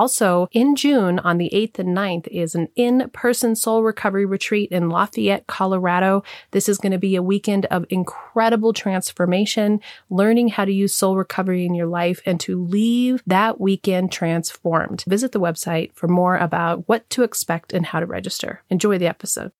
Also, 0.00 0.48
in 0.52 0.76
June 0.76 1.18
on 1.18 1.36
the 1.36 1.50
8th 1.52 1.78
and 1.78 1.94
9th 1.94 2.26
is 2.28 2.54
an 2.54 2.68
in 2.74 3.10
person 3.12 3.54
soul 3.54 3.82
Recovery 3.82 4.24
Retreat 4.24 4.70
in 4.72 4.88
Lafayette, 4.88 5.46
Colorado. 5.46 6.22
This 6.52 6.70
is 6.70 6.78
going 6.78 6.92
to 6.92 6.98
be 6.98 7.16
a 7.16 7.22
weekend 7.22 7.66
of 7.66 7.84
incredible 7.90 8.72
transformation, 8.72 9.78
learning 10.08 10.48
how 10.48 10.64
to 10.64 10.72
use 10.72 10.94
soul 10.94 11.18
recovery 11.18 11.66
in 11.66 11.74
your 11.74 11.86
life 11.86 12.22
and 12.24 12.40
to 12.40 12.64
leave 12.64 13.22
that 13.26 13.60
weekend 13.60 14.10
transformed. 14.10 15.04
Visit 15.06 15.32
the 15.32 15.38
website 15.38 15.92
for 15.92 16.08
more 16.08 16.38
about 16.38 16.88
what 16.88 17.10
to 17.10 17.22
expect 17.22 17.74
and 17.74 17.84
how 17.84 18.00
to 18.00 18.06
register. 18.06 18.62
Enjoy 18.70 18.96
the 18.96 19.06
episode. 19.06 19.52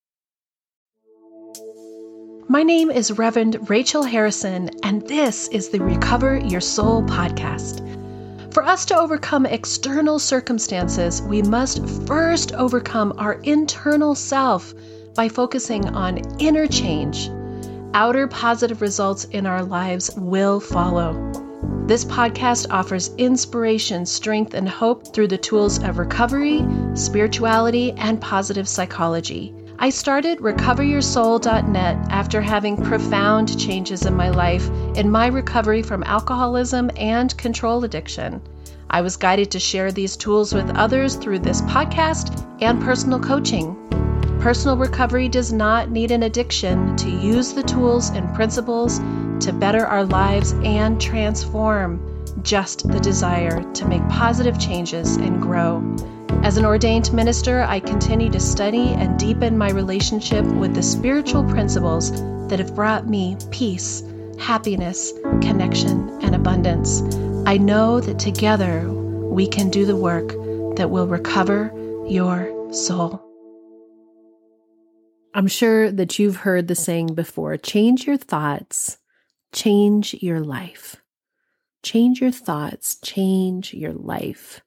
My 2.49 2.63
name 2.63 2.91
is 2.91 3.13
Reverend 3.13 3.69
Rachel 3.69 4.05
Harrison, 4.05 4.71
and 4.83 5.07
this 5.07 5.49
is 5.49 5.69
the 5.69 5.81
Recover 5.81 6.39
Your 6.39 6.63
Soul 6.63 7.03
podcast. 7.03 8.00
For 8.53 8.65
us 8.65 8.85
to 8.87 8.99
overcome 8.99 9.47
external 9.47 10.19
circumstances, 10.19 11.23
we 11.23 11.41
must 11.41 11.87
first 12.09 12.53
overcome 12.55 13.15
our 13.17 13.35
internal 13.45 14.17
self 14.17 14.75
by 15.15 15.29
focusing 15.29 15.89
on 15.91 16.19
inner 16.41 16.67
change. 16.67 17.31
Outer 17.95 18.27
positive 18.27 18.83
results 18.83 19.25
in 19.27 19.47
our 19.47 19.63
lives 19.63 20.11
will 20.17 20.59
follow. 20.59 21.13
This 21.87 22.05
podcast 22.05 22.67
offers 22.71 23.15
inspiration, 23.19 24.05
strength, 24.05 24.55
and 24.55 24.69
hope 24.69 25.15
through 25.15 25.29
the 25.29 25.39
tools 25.39 25.81
of 25.85 25.99
recovery, 25.99 26.65
spirituality, 26.95 27.93
and 27.93 28.21
positive 28.21 28.69
psychology. 28.69 29.55
I 29.83 29.89
started 29.89 30.41
recoveryoursoul.net 30.41 31.97
after 32.11 32.43
having 32.43 32.77
profound 32.77 33.59
changes 33.59 34.05
in 34.05 34.15
my 34.15 34.29
life 34.29 34.69
in 34.95 35.11
my 35.11 35.29
recovery 35.29 35.81
from 35.81 36.03
alcoholism 36.03 36.91
and 36.97 37.35
control 37.39 37.83
addiction. 37.85 38.43
I 38.91 39.01
was 39.01 39.17
guided 39.17 39.51
to 39.53 39.59
share 39.59 39.91
these 39.91 40.19
tools 40.19 40.53
with 40.53 40.69
others 40.77 41.17
through 41.17 41.39
this 41.39 41.63
podcast 41.63 42.45
and 42.61 42.83
personal 42.83 43.19
coaching. 43.19 43.75
Personal 44.39 44.77
recovery 44.77 45.31
does 45.31 45.51
not 45.51 45.91
need 45.91 46.11
an 46.11 46.25
addiction 46.25 46.95
to 46.97 47.09
use 47.09 47.55
the 47.55 47.63
tools 47.63 48.11
and 48.11 48.35
principles 48.35 48.99
to 49.41 49.51
better 49.51 49.87
our 49.87 50.05
lives 50.05 50.53
and 50.63 51.01
transform, 51.01 52.23
just 52.43 52.87
the 52.87 53.01
desire 53.01 53.63
to 53.73 53.89
make 53.89 54.07
positive 54.11 54.61
changes 54.61 55.17
and 55.17 55.41
grow. 55.41 55.81
As 56.43 56.57
an 56.57 56.65
ordained 56.65 57.13
minister, 57.13 57.61
I 57.63 57.81
continue 57.81 58.31
to 58.31 58.41
study 58.41 58.89
and 58.89 59.19
deepen 59.19 59.59
my 59.59 59.71
relationship 59.71 60.43
with 60.45 60.75
the 60.75 60.83
spiritual 60.83 61.45
principles 61.45 62.11
that 62.49 62.59
have 62.59 62.75
brought 62.75 63.07
me 63.07 63.37
peace, 63.51 64.03
happiness, 64.39 65.13
connection, 65.43 66.09
and 66.23 66.35
abundance. 66.35 67.03
I 67.47 67.59
know 67.59 68.01
that 68.01 68.19
together 68.19 68.91
we 68.91 69.47
can 69.47 69.69
do 69.69 69.85
the 69.85 69.97
work 69.97 70.29
that 70.77 70.91
will 70.91 71.07
recover 71.07 71.73
your 72.09 72.73
soul. 72.73 73.23
I'm 75.35 75.47
sure 75.47 75.93
that 75.93 76.19
you've 76.19 76.37
heard 76.37 76.69
the 76.69 76.75
saying 76.75 77.15
before 77.15 77.59
change 77.59 78.07
your 78.07 78.17
thoughts, 78.17 78.97
change 79.53 80.15
your 80.15 80.41
life. 80.41 80.97
Change 81.83 82.23
your 82.23 82.33
thoughts, 82.33 82.97
change 83.05 83.75
your 83.75 83.93
life. 83.93 84.63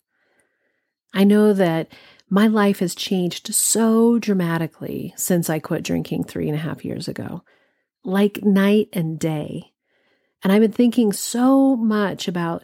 I 1.13 1.23
know 1.23 1.53
that 1.53 1.89
my 2.29 2.47
life 2.47 2.79
has 2.79 2.95
changed 2.95 3.53
so 3.53 4.17
dramatically 4.17 5.13
since 5.15 5.49
I 5.49 5.59
quit 5.59 5.83
drinking 5.83 6.23
three 6.23 6.47
and 6.47 6.57
a 6.57 6.61
half 6.61 6.83
years 6.83 7.07
ago, 7.07 7.43
like 8.03 8.43
night 8.43 8.89
and 8.93 9.19
day. 9.19 9.71
And 10.41 10.51
I've 10.51 10.61
been 10.61 10.71
thinking 10.71 11.13
so 11.13 11.75
much 11.75 12.27
about 12.27 12.63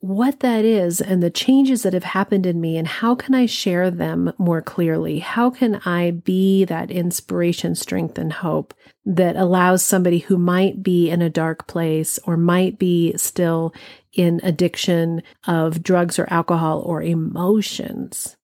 what 0.00 0.40
that 0.40 0.64
is 0.64 1.02
and 1.02 1.22
the 1.22 1.30
changes 1.30 1.82
that 1.82 1.92
have 1.92 2.04
happened 2.04 2.46
in 2.46 2.58
me 2.58 2.78
and 2.78 2.88
how 2.88 3.14
can 3.14 3.34
I 3.34 3.44
share 3.44 3.90
them 3.90 4.32
more 4.38 4.62
clearly? 4.62 5.18
How 5.18 5.50
can 5.50 5.76
I 5.84 6.12
be 6.12 6.64
that 6.64 6.90
inspiration, 6.90 7.74
strength, 7.74 8.16
and 8.16 8.32
hope 8.32 8.72
that 9.04 9.36
allows 9.36 9.82
somebody 9.82 10.20
who 10.20 10.38
might 10.38 10.82
be 10.82 11.10
in 11.10 11.20
a 11.20 11.28
dark 11.28 11.66
place 11.66 12.18
or 12.24 12.38
might 12.38 12.78
be 12.78 13.14
still 13.18 13.74
in 14.12 14.40
addiction 14.42 15.22
of 15.46 15.82
drugs 15.82 16.18
or 16.18 16.26
alcohol 16.32 16.80
or 16.80 17.02
emotions? 17.02 18.36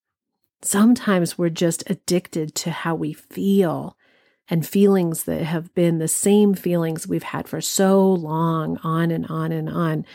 Sometimes 0.62 1.36
we're 1.36 1.50
just 1.50 1.88
addicted 1.88 2.54
to 2.56 2.70
how 2.70 2.94
we 2.94 3.12
feel 3.12 3.96
and 4.48 4.66
feelings 4.66 5.24
that 5.24 5.42
have 5.42 5.74
been 5.74 5.98
the 5.98 6.08
same 6.08 6.54
feelings 6.54 7.06
we've 7.06 7.22
had 7.22 7.48
for 7.48 7.60
so 7.60 8.08
long, 8.08 8.78
on 8.84 9.10
and 9.10 9.26
on 9.26 9.52
and 9.52 9.68
on 9.68 10.06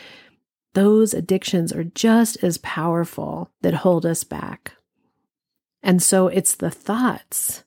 those 0.74 1.12
addictions 1.12 1.72
are 1.72 1.84
just 1.84 2.42
as 2.42 2.58
powerful 2.58 3.50
that 3.60 3.74
hold 3.74 4.06
us 4.06 4.24
back. 4.24 4.72
And 5.82 6.02
so 6.02 6.28
it's 6.28 6.54
the 6.54 6.70
thoughts 6.70 7.64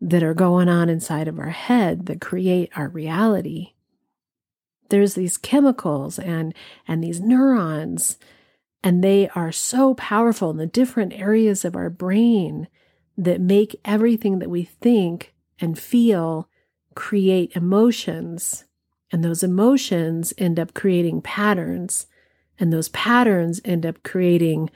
that 0.00 0.22
are 0.22 0.34
going 0.34 0.68
on 0.68 0.88
inside 0.88 1.28
of 1.28 1.38
our 1.38 1.50
head 1.50 2.06
that 2.06 2.20
create 2.20 2.70
our 2.76 2.88
reality. 2.88 3.71
There's 4.92 5.14
these 5.14 5.38
chemicals 5.38 6.18
and, 6.18 6.52
and 6.86 7.02
these 7.02 7.18
neurons, 7.18 8.18
and 8.84 9.02
they 9.02 9.30
are 9.30 9.50
so 9.50 9.94
powerful 9.94 10.50
in 10.50 10.58
the 10.58 10.66
different 10.66 11.14
areas 11.14 11.64
of 11.64 11.74
our 11.74 11.88
brain 11.88 12.68
that 13.16 13.40
make 13.40 13.80
everything 13.86 14.38
that 14.40 14.50
we 14.50 14.64
think 14.64 15.32
and 15.58 15.78
feel 15.78 16.46
create 16.94 17.56
emotions. 17.56 18.66
And 19.10 19.24
those 19.24 19.42
emotions 19.42 20.34
end 20.36 20.60
up 20.60 20.74
creating 20.74 21.22
patterns 21.22 22.06
and 22.58 22.70
those 22.70 22.90
patterns 22.90 23.62
end 23.64 23.86
up 23.86 24.02
creating 24.02 24.68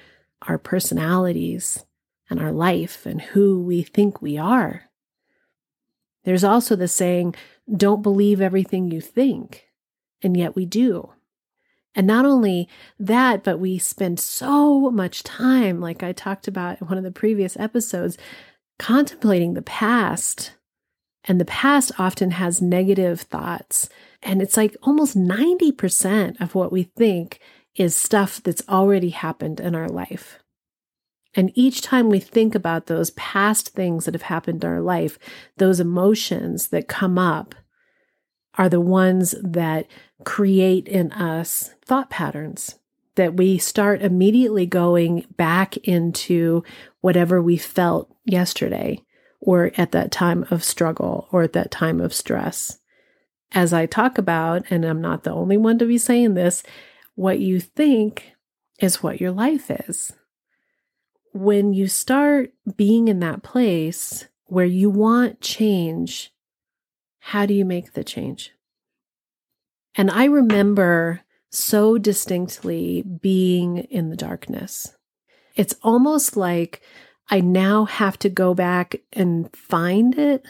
our 0.49 0.57
personalities 0.57 1.85
and 2.31 2.41
our 2.41 2.53
life 2.53 3.05
and 3.05 3.21
who 3.21 3.63
we 3.63 3.83
think 3.83 4.23
we 4.23 4.39
are. 4.39 4.89
There's 6.25 6.43
also 6.43 6.75
the 6.75 6.89
saying, 6.89 7.35
don't 7.71 8.01
believe 8.01 8.41
everything 8.41 8.91
you 8.91 9.03
think. 9.03 9.66
And 10.27 10.37
yet 10.37 10.57
we 10.57 10.67
do. 10.67 11.13
And 11.95 12.05
not 12.05 12.25
only 12.25 12.69
that, 12.99 13.45
but 13.45 13.61
we 13.61 13.79
spend 13.79 14.19
so 14.19 14.91
much 14.91 15.23
time, 15.23 15.81
like 15.81 16.03
I 16.03 16.11
talked 16.11 16.49
about 16.49 16.81
in 16.81 16.89
one 16.89 16.99
of 16.99 17.05
the 17.05 17.13
previous 17.13 17.57
episodes, 17.57 18.19
contemplating 18.77 19.55
the 19.55 19.63
past. 19.63 20.55
And 21.23 21.41
the 21.41 21.45
past 21.45 21.93
often 21.97 22.33
has 22.33 22.61
negative 22.61 23.21
thoughts. 23.21 23.89
And 24.21 24.43
it's 24.43 24.57
like 24.57 24.77
almost 24.83 25.17
90% 25.17 26.41
of 26.41 26.57
what 26.57 26.73
we 26.73 26.83
think 26.83 27.39
is 27.77 27.95
stuff 27.95 28.43
that's 28.43 28.69
already 28.69 29.11
happened 29.11 29.61
in 29.61 29.77
our 29.77 29.89
life. 29.89 30.41
And 31.37 31.53
each 31.55 31.83
time 31.83 32.09
we 32.09 32.19
think 32.19 32.57
about 32.57 32.87
those 32.87 33.11
past 33.11 33.69
things 33.69 34.07
that 34.07 34.15
have 34.15 34.23
happened 34.23 34.65
in 34.65 34.71
our 34.71 34.81
life, 34.81 35.21
those 35.57 35.79
emotions 35.79 36.71
that 36.71 36.89
come 36.89 37.17
up 37.17 37.55
are 38.59 38.69
the 38.69 38.81
ones 38.81 39.35
that 39.43 39.87
create 40.25 40.89
in 40.89 41.13
us 41.13 41.75
thought 41.85 42.11
patterns 42.11 42.77
that 43.17 43.35
we 43.35 43.59
start 43.59 44.03
immediately 44.03 44.67
going 44.67 45.27
back 45.37 45.77
into 45.79 46.63
whatever 47.01 47.43
we 47.43 47.57
felt 47.57 48.15
yesterday 48.25 49.03
or 49.41 49.73
at 49.77 49.93
that 49.93 50.11
time 50.11 50.47
of 50.51 50.63
struggle 50.63 51.29
or 51.33 51.43
at 51.43 51.53
that 51.55 51.71
time 51.71 52.01
of 52.01 52.15
stress. 52.15 52.79
As 53.53 53.73
I 53.73 53.87
talk 53.87 54.19
about, 54.19 54.65
and 54.71 54.85
I'm 54.85 55.01
not 55.01 55.25
the 55.25 55.33
only 55.33 55.57
one 55.57 55.79
to 55.79 55.87
be 55.87 55.99
saying 55.99 56.35
this, 56.35 56.63
what 57.15 57.39
you 57.39 57.61
think 57.61 58.33
is 58.81 59.03
what 59.03 59.21
your 59.21 59.31
life 59.31 59.71
is. 59.71 60.13
When 61.33 61.73
you 61.73 61.87
start 61.87 62.53
being 62.77 63.09
in 63.09 63.21
that 63.21 63.43
place 63.43 64.27
where 64.47 64.67
you 64.67 64.91
want 64.91 65.41
change, 65.41 66.33
how 67.19 67.47
do 67.47 67.55
you 67.55 67.65
make 67.65 67.93
the 67.93 68.05
change? 68.05 68.53
And 69.97 70.11
I 70.11 70.25
remember 70.25 71.23
so 71.51 71.99
distinctly 71.99 73.03
being 73.03 73.79
in 73.79 74.11
the 74.11 74.17
darkness. 74.17 74.95
It's 75.55 75.75
almost 75.83 76.37
like 76.37 76.83
I 77.31 77.41
now 77.41 77.87
have 77.87 78.19
to 78.21 78.29
go 78.29 78.55
back 78.55 78.97
and 79.13 79.55
find 79.57 80.19
it 80.19 80.45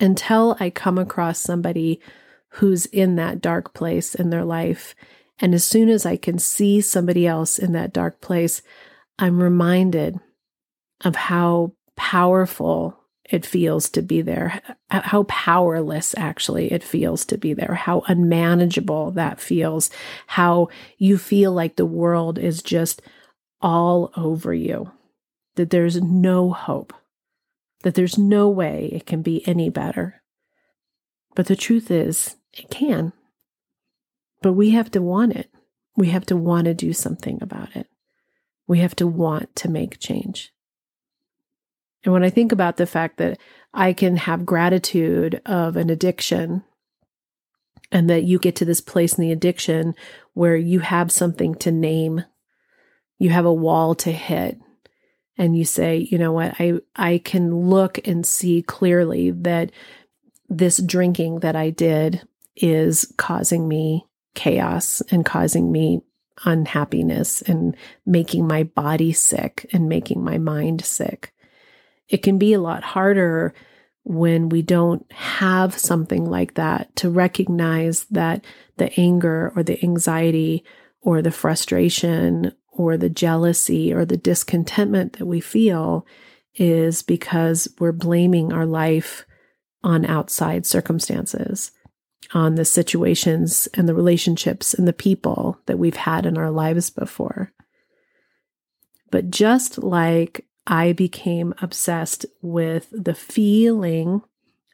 until 0.00 0.56
I 0.58 0.70
come 0.70 0.98
across 0.98 1.38
somebody 1.38 2.00
who's 2.50 2.86
in 2.86 3.16
that 3.16 3.40
dark 3.40 3.74
place 3.74 4.14
in 4.14 4.30
their 4.30 4.44
life 4.44 4.94
and 5.38 5.54
as 5.54 5.64
soon 5.64 5.88
as 5.88 6.06
I 6.06 6.16
can 6.16 6.38
see 6.38 6.80
somebody 6.80 7.26
else 7.26 7.58
in 7.58 7.72
that 7.72 7.92
dark 7.92 8.20
place, 8.20 8.62
I'm 9.18 9.42
reminded 9.42 10.18
of 11.04 11.14
how 11.14 11.72
powerful 11.96 12.98
it 13.30 13.44
feels 13.44 13.88
to 13.90 14.02
be 14.02 14.22
there, 14.22 14.60
how 14.88 15.24
powerless 15.24 16.14
actually 16.16 16.72
it 16.72 16.82
feels 16.82 17.24
to 17.26 17.38
be 17.38 17.54
there, 17.54 17.74
how 17.74 18.02
unmanageable 18.06 19.10
that 19.12 19.40
feels, 19.40 19.90
how 20.26 20.68
you 20.98 21.18
feel 21.18 21.52
like 21.52 21.76
the 21.76 21.86
world 21.86 22.38
is 22.38 22.62
just 22.62 23.02
all 23.60 24.12
over 24.16 24.54
you, 24.54 24.92
that 25.56 25.70
there's 25.70 26.00
no 26.00 26.52
hope, 26.52 26.92
that 27.82 27.94
there's 27.94 28.18
no 28.18 28.48
way 28.48 28.90
it 28.92 29.06
can 29.06 29.22
be 29.22 29.46
any 29.46 29.70
better. 29.70 30.22
But 31.34 31.46
the 31.46 31.56
truth 31.56 31.90
is, 31.90 32.36
it 32.52 32.70
can. 32.70 33.12
But 34.40 34.52
we 34.52 34.70
have 34.70 34.90
to 34.92 35.02
want 35.02 35.34
it. 35.34 35.50
We 35.96 36.08
have 36.10 36.26
to 36.26 36.36
want 36.36 36.66
to 36.66 36.74
do 36.74 36.92
something 36.92 37.38
about 37.42 37.74
it. 37.74 37.88
We 38.68 38.80
have 38.80 38.96
to 38.96 39.06
want 39.06 39.54
to 39.56 39.70
make 39.70 39.98
change. 39.98 40.52
And 42.06 42.12
when 42.12 42.22
I 42.22 42.30
think 42.30 42.52
about 42.52 42.76
the 42.76 42.86
fact 42.86 43.16
that 43.16 43.36
I 43.74 43.92
can 43.92 44.16
have 44.16 44.46
gratitude 44.46 45.42
of 45.44 45.76
an 45.76 45.90
addiction 45.90 46.62
and 47.90 48.08
that 48.08 48.22
you 48.22 48.38
get 48.38 48.54
to 48.56 48.64
this 48.64 48.80
place 48.80 49.18
in 49.18 49.22
the 49.22 49.32
addiction 49.32 49.96
where 50.32 50.54
you 50.54 50.78
have 50.78 51.10
something 51.10 51.56
to 51.56 51.72
name, 51.72 52.24
you 53.18 53.30
have 53.30 53.44
a 53.44 53.52
wall 53.52 53.96
to 53.96 54.12
hit, 54.12 54.60
and 55.36 55.58
you 55.58 55.64
say, 55.64 56.06
you 56.08 56.16
know 56.16 56.30
what, 56.30 56.54
I, 56.60 56.74
I 56.94 57.18
can 57.18 57.68
look 57.68 57.98
and 58.06 58.24
see 58.24 58.62
clearly 58.62 59.32
that 59.32 59.72
this 60.48 60.76
drinking 60.76 61.40
that 61.40 61.56
I 61.56 61.70
did 61.70 62.22
is 62.54 63.12
causing 63.16 63.66
me 63.66 64.06
chaos 64.36 65.02
and 65.10 65.26
causing 65.26 65.72
me 65.72 66.02
unhappiness 66.44 67.42
and 67.42 67.76
making 68.04 68.46
my 68.46 68.62
body 68.62 69.12
sick 69.12 69.68
and 69.72 69.88
making 69.88 70.22
my 70.22 70.38
mind 70.38 70.84
sick 70.84 71.32
it 72.08 72.22
can 72.22 72.38
be 72.38 72.52
a 72.52 72.60
lot 72.60 72.82
harder 72.82 73.54
when 74.04 74.48
we 74.48 74.62
don't 74.62 75.10
have 75.10 75.76
something 75.76 76.24
like 76.24 76.54
that 76.54 76.94
to 76.94 77.10
recognize 77.10 78.04
that 78.04 78.44
the 78.76 78.92
anger 79.00 79.52
or 79.56 79.64
the 79.64 79.82
anxiety 79.82 80.64
or 81.00 81.22
the 81.22 81.32
frustration 81.32 82.52
or 82.70 82.96
the 82.96 83.10
jealousy 83.10 83.92
or 83.92 84.04
the 84.04 84.16
discontentment 84.16 85.14
that 85.14 85.26
we 85.26 85.40
feel 85.40 86.06
is 86.54 87.02
because 87.02 87.68
we're 87.80 87.92
blaming 87.92 88.52
our 88.52 88.66
life 88.66 89.26
on 89.82 90.04
outside 90.04 90.66
circumstances, 90.66 91.72
on 92.32 92.54
the 92.54 92.64
situations 92.64 93.68
and 93.74 93.88
the 93.88 93.94
relationships 93.94 94.72
and 94.72 94.86
the 94.86 94.92
people 94.92 95.58
that 95.66 95.78
we've 95.78 95.96
had 95.96 96.26
in 96.26 96.38
our 96.38 96.50
lives 96.50 96.90
before. 96.90 97.52
But 99.10 99.30
just 99.30 99.78
like 99.78 100.46
I 100.66 100.92
became 100.92 101.54
obsessed 101.62 102.26
with 102.42 102.88
the 102.92 103.14
feeling 103.14 104.22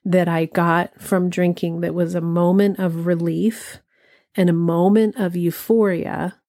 that 0.04 0.28
I 0.28 0.46
got 0.46 1.00
from 1.00 1.30
drinking 1.30 1.80
that 1.80 1.94
was 1.94 2.14
a 2.14 2.20
moment 2.20 2.78
of 2.78 3.06
relief 3.06 3.80
and 4.34 4.48
a 4.48 4.54
moment 4.54 5.16
of 5.16 5.36
euphoria. 5.36 6.40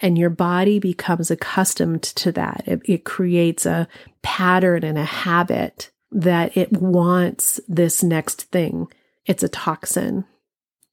And 0.00 0.16
your 0.16 0.30
body 0.30 0.78
becomes 0.78 1.30
accustomed 1.30 2.02
to 2.02 2.30
that. 2.32 2.62
It, 2.66 2.82
it 2.84 3.04
creates 3.04 3.66
a 3.66 3.88
pattern 4.22 4.84
and 4.84 4.96
a 4.96 5.04
habit 5.04 5.90
that 6.12 6.56
it 6.56 6.72
wants 6.72 7.60
this 7.66 8.02
next 8.02 8.42
thing. 8.44 8.86
It's 9.26 9.42
a 9.42 9.48
toxin, 9.48 10.24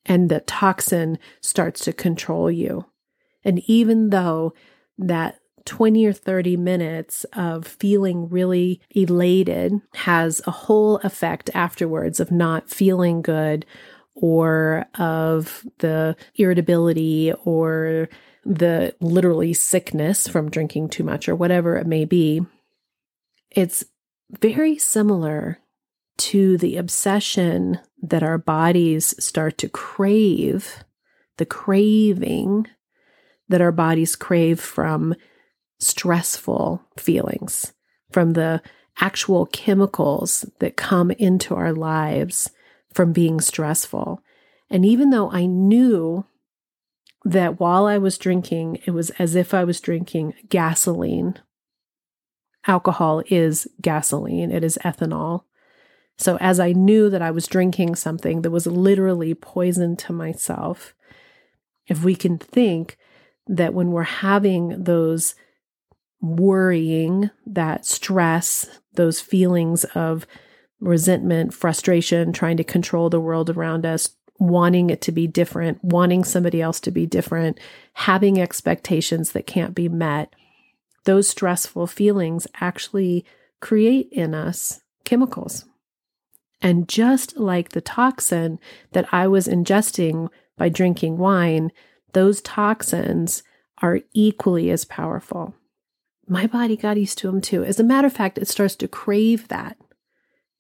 and 0.06 0.30
the 0.30 0.42
toxin 0.42 1.20
starts 1.40 1.82
to 1.86 1.94
control 1.94 2.50
you. 2.50 2.86
And 3.44 3.60
even 3.68 4.10
though 4.10 4.54
that 4.98 5.40
20 5.66 6.06
or 6.06 6.14
30 6.14 6.58
minutes 6.58 7.26
of 7.34 7.66
feeling 7.66 8.30
really 8.30 8.82
elated 8.92 9.82
has 9.96 10.42
a 10.46 10.52
whole 10.52 10.98
effect 10.98 11.50
afterwards 11.54 12.20
of 12.20 12.32
not 12.32 12.70
feeling 12.70 13.22
good 13.22 13.66
or 14.14 14.86
of 14.96 15.66
the 15.80 16.16
irritability 16.36 17.34
or 17.44 18.08
the 18.46 18.96
literally 19.02 19.54
sickness 19.54 20.28
from 20.28 20.50
drinking 20.50 20.88
too 20.90 21.04
much 21.04 21.28
or 21.28 21.36
whatever 21.36 21.76
it 21.78 21.88
may 21.88 22.06
be. 22.06 22.42
It's 23.52 23.84
very 24.40 24.78
similar 24.78 25.60
to 26.18 26.58
the 26.58 26.78
obsession 26.78 27.80
that 28.02 28.24
our 28.24 28.38
bodies 28.38 29.16
start 29.24 29.58
to 29.58 29.70
crave, 29.70 30.84
the 31.38 31.46
craving 31.46 32.68
that 33.50 33.62
our 33.62 33.72
bodies 33.72 34.16
crave 34.16 34.60
from 34.60 35.16
stressful 35.80 36.82
feelings, 36.98 37.74
from 38.12 38.34
the 38.34 38.62
actual 39.00 39.46
chemicals 39.48 40.46
that 40.60 40.78
come 40.78 41.12
into 41.12 41.54
our 41.54 41.74
lives 41.74 42.50
from 42.94 43.12
being 43.12 43.42
stressful. 43.42 44.22
And 44.70 44.86
even 44.86 45.10
though 45.10 45.30
I 45.32 45.46
knew 45.46 46.26
that 47.26 47.60
while 47.60 47.86
I 47.86 47.98
was 47.98 48.18
drinking, 48.18 48.80
it 48.86 48.92
was 48.92 49.10
as 49.12 49.36
if 49.36 49.54
I 49.54 49.64
was 49.64 49.82
drinking 49.82 50.34
gasoline. 50.48 51.40
Alcohol 52.68 53.22
is 53.28 53.68
gasoline, 53.82 54.52
it 54.52 54.64
is 54.64 54.80
ethanol. 54.84 55.44
So, 56.18 56.38
as 56.38 56.60
I 56.60 56.72
knew 56.72 57.10
that 57.10 57.22
I 57.22 57.32
was 57.32 57.46
drinking 57.46 57.96
something 57.96 58.42
that 58.42 58.52
was 58.52 58.66
literally 58.66 59.34
poison 59.34 59.98
to 59.98 60.14
myself, 60.14 60.94
if 61.88 62.04
we 62.04 62.16
can 62.16 62.38
think 62.38 62.98
that 63.48 63.74
when 63.74 63.92
we're 63.92 64.04
having 64.04 64.84
those 64.84 65.36
worrying, 66.22 67.30
that 67.46 67.86
stress, 67.86 68.68
those 68.94 69.20
feelings 69.20 69.84
of 69.96 70.26
resentment, 70.80 71.54
frustration, 71.54 72.34
trying 72.34 72.58
to 72.58 72.64
control 72.64 73.10
the 73.10 73.20
world 73.20 73.50
around 73.50 73.86
us, 73.86 74.10
wanting 74.38 74.90
it 74.90 75.02
to 75.02 75.12
be 75.12 75.28
different, 75.28 75.84
wanting 75.84 76.24
somebody 76.24 76.62
else 76.62 76.80
to 76.82 76.92
be 76.92 77.06
different, 77.06 77.60
having 77.94 78.40
expectations 78.40 79.32
that 79.32 79.48
can't 79.48 79.74
be 79.74 79.88
met, 79.88 80.34
those 81.06 81.30
stressful 81.30 81.88
feelings 81.88 82.48
actually 82.60 83.26
create 83.62 84.10
in 84.12 84.34
us 84.34 84.82
chemicals. 85.06 85.66
And 86.62 86.90
just 86.90 87.38
like 87.38 87.70
the 87.70 87.82
toxin 87.82 88.60
that 88.92 89.08
I 89.14 89.28
was 89.28 89.48
ingesting 89.48 90.30
by 90.58 90.70
drinking 90.70 91.18
wine, 91.18 91.72
those 92.14 92.42
toxins 92.42 93.44
are 93.82 94.00
equally 94.14 94.72
as 94.72 94.86
powerful 94.86 95.54
my 96.28 96.48
body 96.48 96.76
got 96.76 96.98
used 96.98 97.18
to 97.20 97.28
them 97.28 97.42
too. 97.42 97.64
As 97.64 97.80
a 97.80 97.84
matter 97.84 98.08
of 98.08 98.14
fact, 98.14 98.38
it 98.38 98.48
starts 98.48 98.76
to 98.78 98.88
crave 98.88 99.48
that. 99.50 99.78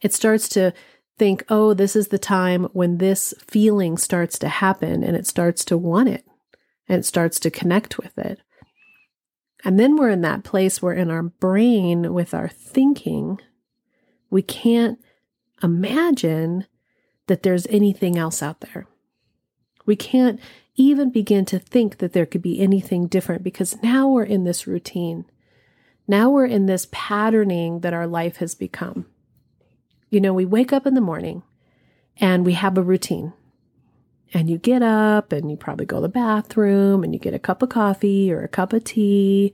It 0.02 0.14
starts 0.14 0.48
to 0.50 0.74
think, 1.18 1.44
oh, 1.50 1.74
this 1.74 1.96
is 1.96 2.10
the 2.10 2.20
time 2.20 2.66
when 2.74 2.98
this 2.98 3.34
feeling 3.40 3.98
starts 3.98 4.38
to 4.40 4.50
happen 4.50 5.04
and 5.04 5.16
it 5.16 5.26
starts 5.26 5.64
to 5.66 5.78
want 5.78 6.10
it 6.10 6.26
and 6.88 7.00
it 7.00 7.06
starts 7.06 7.40
to 7.40 7.52
connect 7.52 7.98
with 7.98 8.18
it. 8.18 8.40
And 9.64 9.80
then 9.80 9.96
we're 9.96 10.10
in 10.10 10.22
that 10.22 10.44
place 10.44 10.82
where 10.82 10.94
in 10.94 11.10
our 11.10 11.24
brain, 11.24 12.14
with 12.14 12.34
our 12.34 12.48
thinking, 12.48 13.40
we 14.30 14.44
can't 14.44 15.00
imagine 15.64 16.68
that 17.28 17.42
there's 17.42 17.66
anything 17.68 18.18
else 18.18 18.44
out 18.44 18.62
there. 18.62 18.86
We 19.86 19.96
can't 19.96 20.40
even 20.76 21.10
begin 21.10 21.46
to 21.46 21.58
think 21.58 21.98
that 21.98 22.14
there 22.14 22.26
could 22.26 22.42
be 22.42 22.60
anything 22.60 23.08
different 23.08 23.44
because 23.44 23.82
now 23.82 24.08
we're 24.08 24.24
in 24.24 24.44
this 24.44 24.68
routine. 24.68 25.26
Now 26.08 26.30
we're 26.30 26.46
in 26.46 26.66
this 26.66 26.88
patterning 26.92 27.80
that 27.80 27.94
our 27.94 28.08
life 28.08 28.38
has 28.38 28.56
become. 28.56 29.08
You 30.10 30.22
know, 30.22 30.34
we 30.34 30.46
wake 30.46 30.72
up 30.72 30.86
in 30.86 30.94
the 30.94 31.02
morning 31.02 31.44
and 32.18 32.46
we 32.46 32.54
have 32.54 32.78
a 32.78 32.84
routine. 32.84 33.34
And 34.34 34.50
you 34.50 34.58
get 34.58 34.82
up 34.82 35.32
and 35.32 35.50
you 35.50 35.58
probably 35.58 35.86
go 35.86 35.98
to 35.98 36.02
the 36.04 36.10
bathroom 36.10 37.04
and 37.04 37.14
you 37.14 37.20
get 37.20 37.34
a 37.34 37.40
cup 37.40 37.62
of 37.62 37.70
coffee 37.70 38.32
or 38.32 38.44
a 38.44 38.48
cup 38.50 38.74
of 38.74 38.84
tea. 38.84 39.54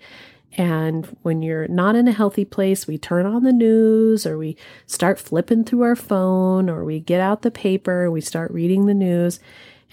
And 0.58 1.05
when 1.22 1.41
you're 1.41 1.67
not 1.67 1.96
in 1.96 2.08
a 2.08 2.13
healthy 2.13 2.46
place, 2.46 2.88
we 2.88 2.98
turn 2.98 3.25
on 3.25 3.43
the 3.43 3.53
news 3.53 4.25
or 4.25 4.38
we 4.38 4.58
start 4.86 5.20
flipping 5.20 5.63
through 5.63 5.84
our 5.84 5.96
phone 5.96 6.70
or 6.70 6.84
we 6.84 7.00
get 7.00 7.22
out 7.22 7.41
the 7.41 7.51
paper 7.51 8.05
and 8.05 8.13
we 8.13 8.22
start 8.22 8.51
reading 8.51 8.86
the 8.86 8.93
news. 8.93 9.39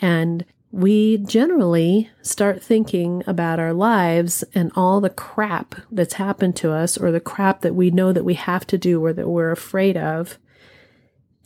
And 0.00 0.44
we 0.70 1.18
generally 1.18 2.10
start 2.20 2.62
thinking 2.62 3.22
about 3.26 3.58
our 3.58 3.72
lives 3.72 4.44
and 4.54 4.70
all 4.76 5.00
the 5.00 5.08
crap 5.08 5.74
that's 5.90 6.14
happened 6.14 6.56
to 6.56 6.72
us 6.72 6.98
or 6.98 7.10
the 7.10 7.20
crap 7.20 7.62
that 7.62 7.74
we 7.74 7.90
know 7.90 8.12
that 8.12 8.24
we 8.24 8.34
have 8.34 8.66
to 8.66 8.76
do 8.76 9.02
or 9.02 9.12
that 9.14 9.28
we're 9.28 9.50
afraid 9.50 9.96
of, 9.96 10.38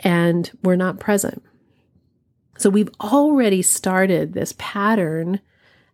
and 0.01 0.51
we're 0.65 0.77
not 0.77 0.99
present. 0.99 1.43
So 2.59 2.69
we've 2.69 2.91
already 3.01 3.63
started 3.63 4.33
this 4.33 4.55
pattern 4.59 5.41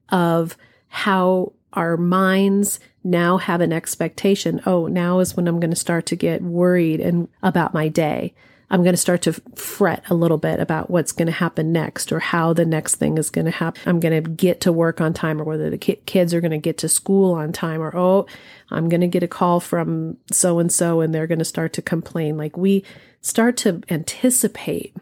of 0.09 0.57
how 0.89 1.53
our 1.75 1.97
minds 1.97 2.81
now 3.05 3.37
have 3.37 3.61
an 3.61 3.73
expectation. 3.73 4.61
Oh, 4.65 4.87
now 4.87 5.19
is 5.19 5.37
when 5.37 5.47
I'm 5.47 5.61
going 5.61 5.71
to 5.71 5.77
start 5.77 6.07
to 6.07 6.17
get 6.17 6.43
worried 6.43 7.01
and 7.01 7.29
about 7.43 7.75
my 7.75 7.89
day. 7.89 8.35
I'm 8.71 8.83
going 8.83 8.93
to 8.93 8.99
start 8.99 9.23
to 9.23 9.33
fret 9.55 10.03
a 10.11 10.15
little 10.15 10.37
bit 10.37 10.61
about 10.61 10.91
what's 10.91 11.13
going 11.13 11.27
to 11.27 11.33
happen 11.33 11.73
next 11.73 12.13
or 12.13 12.21
how 12.21 12.53
the 12.53 12.67
next 12.67 12.97
thing 12.97 13.17
is 13.17 13.31
going 13.31 13.47
to 13.47 13.51
happen. 13.51 13.81
I'm 13.87 13.99
going 13.99 14.23
to 14.23 14.31
get 14.31 14.61
to 14.63 14.73
work 14.73 15.01
on 15.01 15.15
time 15.15 15.41
or 15.41 15.45
whether 15.45 15.71
the 15.71 15.79
ki- 15.79 16.03
kids 16.05 16.35
are 16.35 16.43
going 16.43 16.51
to 16.51 16.59
get 16.59 16.77
to 16.79 16.89
school 16.89 17.33
on 17.33 17.53
time 17.53 17.81
or, 17.81 17.97
oh, 17.97 18.27
I'm 18.71 18.91
going 18.91 19.01
to 19.01 19.07
get 19.07 19.23
a 19.23 19.29
call 19.29 19.61
from 19.61 20.19
so 20.31 20.59
and 20.59 20.71
so 20.71 21.01
and 21.01 21.15
they're 21.15 21.27
going 21.27 21.39
to 21.39 21.47
start 21.47 21.73
to 21.75 21.83
complain. 21.83 22.37
Like 22.37 22.59
we 22.59 22.85
start 23.23 23.57
to 23.59 23.83
anticipate 23.89 24.95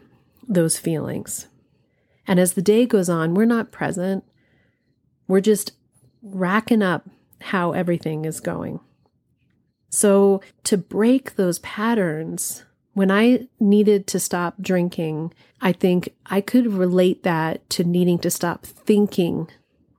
those 0.47 0.79
feelings. 0.79 1.47
And 2.25 2.39
as 2.39 2.53
the 2.53 2.61
day 2.61 2.85
goes 2.85 3.09
on, 3.09 3.33
we're 3.33 3.45
not 3.45 3.71
present. 3.71 4.23
We're 5.27 5.41
just 5.41 5.73
racking 6.21 6.81
up 6.81 7.09
how 7.41 7.73
everything 7.73 8.23
is 8.23 8.39
going. 8.39 8.79
So 9.89 10.41
to 10.65 10.77
break 10.77 11.35
those 11.35 11.59
patterns, 11.59 12.63
when 12.97 13.11
I 13.11 13.47
needed 13.59 14.07
to 14.07 14.19
stop 14.19 14.55
drinking, 14.59 15.31
I 15.61 15.71
think 15.71 16.15
I 16.25 16.41
could 16.41 16.65
relate 16.65 17.21
that 17.21 17.69
to 17.69 17.83
needing 17.83 18.17
to 18.17 18.31
stop 18.31 18.65
thinking 18.65 19.47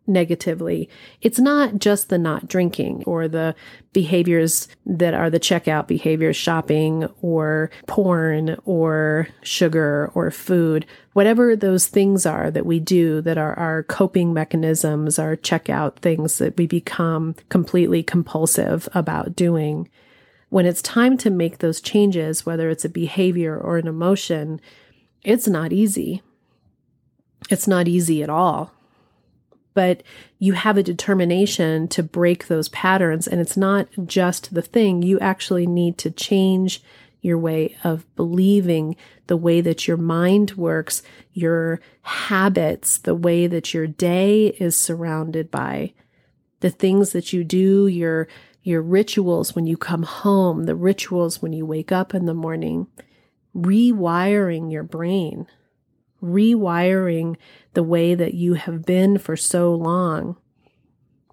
negatively. 0.09 0.89
It's 1.23 1.39
not 1.39 1.79
just 1.79 2.09
the 2.09 2.19
not 2.19 2.49
drinking 2.49 3.05
or 3.07 3.29
the 3.29 3.55
behaviors 3.93 4.67
that 4.85 5.15
are 5.15 5.31
the 5.31 5.39
checkout 5.39 5.87
behaviors, 5.87 6.35
shopping 6.35 7.09
or 7.23 7.71
porn 7.87 8.57
or 8.65 9.29
sugar 9.43 10.11
or 10.13 10.33
food, 10.33 10.85
whatever 11.13 11.55
those 11.55 11.87
things 11.87 12.27
are 12.27 12.51
that 12.51 12.67
we 12.67 12.81
do 12.81 13.21
that 13.21 13.39
are 13.39 13.57
our 13.61 13.85
coping 13.85 14.35
mechanisms, 14.35 15.21
our 15.21 15.37
checkout 15.37 15.99
things 15.99 16.39
that 16.39 16.57
we 16.57 16.67
become 16.67 17.37
completely 17.49 18.03
compulsive 18.03 18.89
about 18.93 19.37
doing. 19.37 19.89
When 20.49 20.67
it's 20.67 20.83
time 20.83 21.19
to 21.19 21.31
make 21.31 21.59
those 21.59 21.81
changes, 21.81 22.47
whether 22.47 22.71
it's 22.71 22.85
a 22.85 22.89
behavior 22.89 23.57
or 23.57 23.77
an 23.77 23.87
emotion, 23.87 24.61
it's 25.23 25.47
not 25.47 25.73
easy. 25.73 26.23
It's 27.51 27.69
not 27.69 27.89
easy 27.89 28.23
at 28.23 28.31
all 28.31 28.73
but 29.79 30.03
you 30.41 30.55
have 30.55 30.77
a 30.77 30.83
determination 30.83 31.87
to 31.87 32.03
break 32.03 32.49
those 32.49 32.69
patterns. 32.71 33.29
And 33.29 33.41
it's 33.41 33.57
not 33.57 33.87
just 34.07 34.53
the 34.53 34.61
thing, 34.61 35.03
you 35.03 35.21
actually 35.21 35.69
need 35.69 35.99
to 35.99 36.11
change 36.11 36.83
your 37.21 37.39
way 37.39 37.77
of 37.85 38.05
believing, 38.17 38.97
the 39.29 39.37
way 39.37 39.61
that 39.61 39.87
your 39.87 39.97
mind 39.97 40.55
works, 40.57 41.01
your 41.33 41.81
habits, 42.03 42.99
the 42.99 43.15
way 43.15 43.47
that 43.47 43.73
your 43.73 43.87
day 43.87 44.49
is 44.59 44.77
surrounded 44.77 45.49
by 45.49 45.93
the 46.59 46.71
things 46.71 47.13
that 47.13 47.33
you 47.33 47.45
do, 47.45 47.87
your 47.87 48.27
your 48.69 48.83
rituals 48.83 49.55
when 49.55 49.67
you 49.67 49.77
come 49.77 50.05
home, 50.05 50.65
the 50.65 50.77
rituals 50.77 51.43
when 51.43 51.53
you 51.53 51.67
wake 51.67 51.91
up 51.91 52.15
in 52.15 52.27
the 52.27 52.35
morning, 52.35 52.87
rewiring 53.57 54.71
your 54.71 54.85
brain 54.85 55.47
rewiring 56.23 57.37
the 57.75 57.83
way 57.83 58.15
that 58.15 58.35
you 58.35 58.55
have 58.55 58.85
been 58.85 59.19
for 59.19 59.37
so 59.37 59.75
long. 59.75 60.37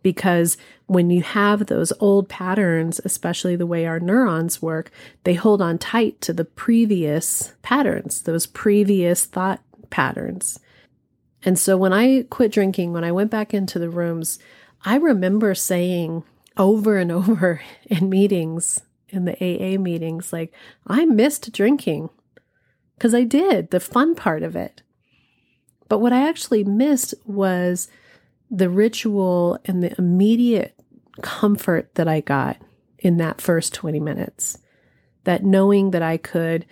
Because 0.02 0.58
when 0.86 1.10
you 1.10 1.24
have 1.24 1.66
those 1.66 1.92
old 2.00 2.30
patterns, 2.30 3.02
especially 3.04 3.56
the 3.56 3.66
way 3.66 3.88
our 3.88 4.00
neurons 4.00 4.62
work, 4.62 4.92
they 5.24 5.34
hold 5.34 5.62
on 5.62 5.80
tight 5.80 6.22
to 6.22 6.34
the 6.34 6.46
previous 6.46 7.54
patterns, 7.64 8.22
those 8.22 8.46
previous 8.46 9.26
thought 9.26 9.62
patterns. 9.90 10.60
And 11.44 11.58
so 11.58 11.76
when 11.76 11.94
I 11.94 12.26
quit 12.30 12.52
drinking, 12.52 12.94
when 12.94 13.04
I 13.04 13.12
went 13.12 13.32
back 13.32 13.54
into 13.54 13.80
the 13.80 13.90
rooms, 13.90 14.38
I 14.84 14.98
remember 14.98 15.56
saying 15.56 16.24
over 16.58 16.98
and 16.98 17.12
over 17.12 17.62
in 17.86 18.10
meetings, 18.10 18.82
in 19.10 19.26
the 19.26 19.34
AA 19.34 19.80
meetings, 19.80 20.34
like, 20.34 20.54
I 20.88 21.06
missed 21.06 21.52
drinking 21.52 22.10
because 22.96 23.14
I 23.14 23.24
did 23.24 23.72
the 23.72 23.80
fun 23.80 24.16
part 24.16 24.44
of 24.44 24.56
it. 24.56 24.82
But 25.88 26.00
what 26.00 26.14
I 26.14 26.28
actually 26.28 26.64
missed 26.64 27.14
was 27.26 27.88
the 28.50 28.70
ritual 28.70 29.60
and 29.66 29.84
the 29.84 29.96
immediate 29.98 30.76
comfort 31.22 31.94
that 31.96 32.08
I 32.08 32.22
got 32.22 32.58
in 33.00 33.18
that 33.18 33.42
first 33.42 33.74
20 33.74 34.00
minutes. 34.00 34.58
That 35.24 35.44
knowing 35.44 35.92
that 35.92 36.02
I 36.02 36.18
could 36.18 36.66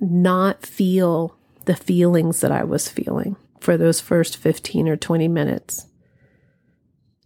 not 0.00 0.64
feel 0.64 1.36
the 1.64 1.76
feelings 1.76 2.40
that 2.40 2.52
I 2.52 2.64
was 2.64 2.88
feeling 2.88 3.36
for 3.60 3.76
those 3.76 4.00
first 4.00 4.36
15 4.36 4.88
or 4.88 4.96
20 4.96 5.28
minutes. 5.28 5.86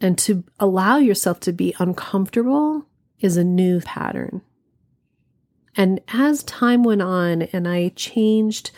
And 0.02 0.18
to 0.18 0.44
allow 0.59 0.99
yourself 0.99 1.38
to 1.40 1.52
be 1.52 1.76
uncomfortable 1.78 2.87
is 3.21 3.37
a 3.37 3.44
new 3.44 3.80
pattern. 3.80 4.42
And 5.76 6.00
as 6.09 6.42
time 6.42 6.82
went 6.82 7.02
on 7.02 7.42
and 7.42 7.66
I 7.66 7.92
changed 7.94 8.73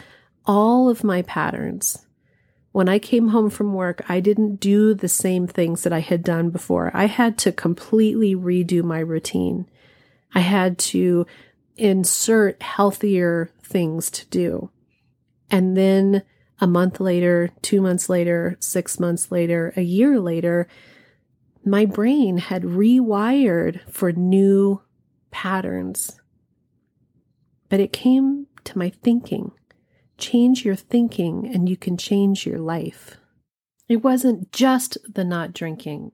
all 0.46 0.88
of 0.90 1.02
my 1.02 1.22
patterns, 1.22 2.06
when 2.72 2.88
I 2.88 2.98
came 2.98 3.28
home 3.28 3.50
from 3.50 3.72
work, 3.72 4.04
I 4.08 4.20
didn't 4.20 4.56
do 4.56 4.94
the 4.94 5.08
same 5.08 5.46
things 5.46 5.82
that 5.82 5.92
I 5.92 6.00
had 6.00 6.24
done 6.24 6.50
before. 6.50 6.90
I 6.92 7.06
had 7.06 7.38
to 7.38 7.52
completely 7.52 8.34
redo 8.34 8.82
my 8.82 8.98
routine. 8.98 9.68
I 10.34 10.40
had 10.40 10.76
to 10.90 11.24
insert 11.76 12.62
healthier 12.62 13.50
things 13.62 14.10
to 14.10 14.26
do. 14.26 14.70
And 15.50 15.76
then 15.76 16.24
a 16.60 16.66
month 16.66 17.00
later, 17.00 17.50
two 17.62 17.80
months 17.80 18.08
later, 18.08 18.56
six 18.58 18.98
months 19.00 19.30
later, 19.30 19.72
a 19.76 19.82
year 19.82 20.18
later, 20.18 20.68
my 21.64 21.84
brain 21.86 22.38
had 22.38 22.62
rewired 22.62 23.80
for 23.90 24.12
new 24.12 24.80
patterns 25.30 26.20
but 27.74 27.80
it 27.80 27.92
came 27.92 28.46
to 28.62 28.78
my 28.78 28.88
thinking. 28.88 29.50
Change 30.16 30.64
your 30.64 30.76
thinking 30.76 31.50
and 31.52 31.68
you 31.68 31.76
can 31.76 31.96
change 31.96 32.46
your 32.46 32.60
life. 32.60 33.16
It 33.88 33.96
wasn't 33.96 34.52
just 34.52 34.96
the 35.12 35.24
not 35.24 35.52
drinking. 35.52 36.12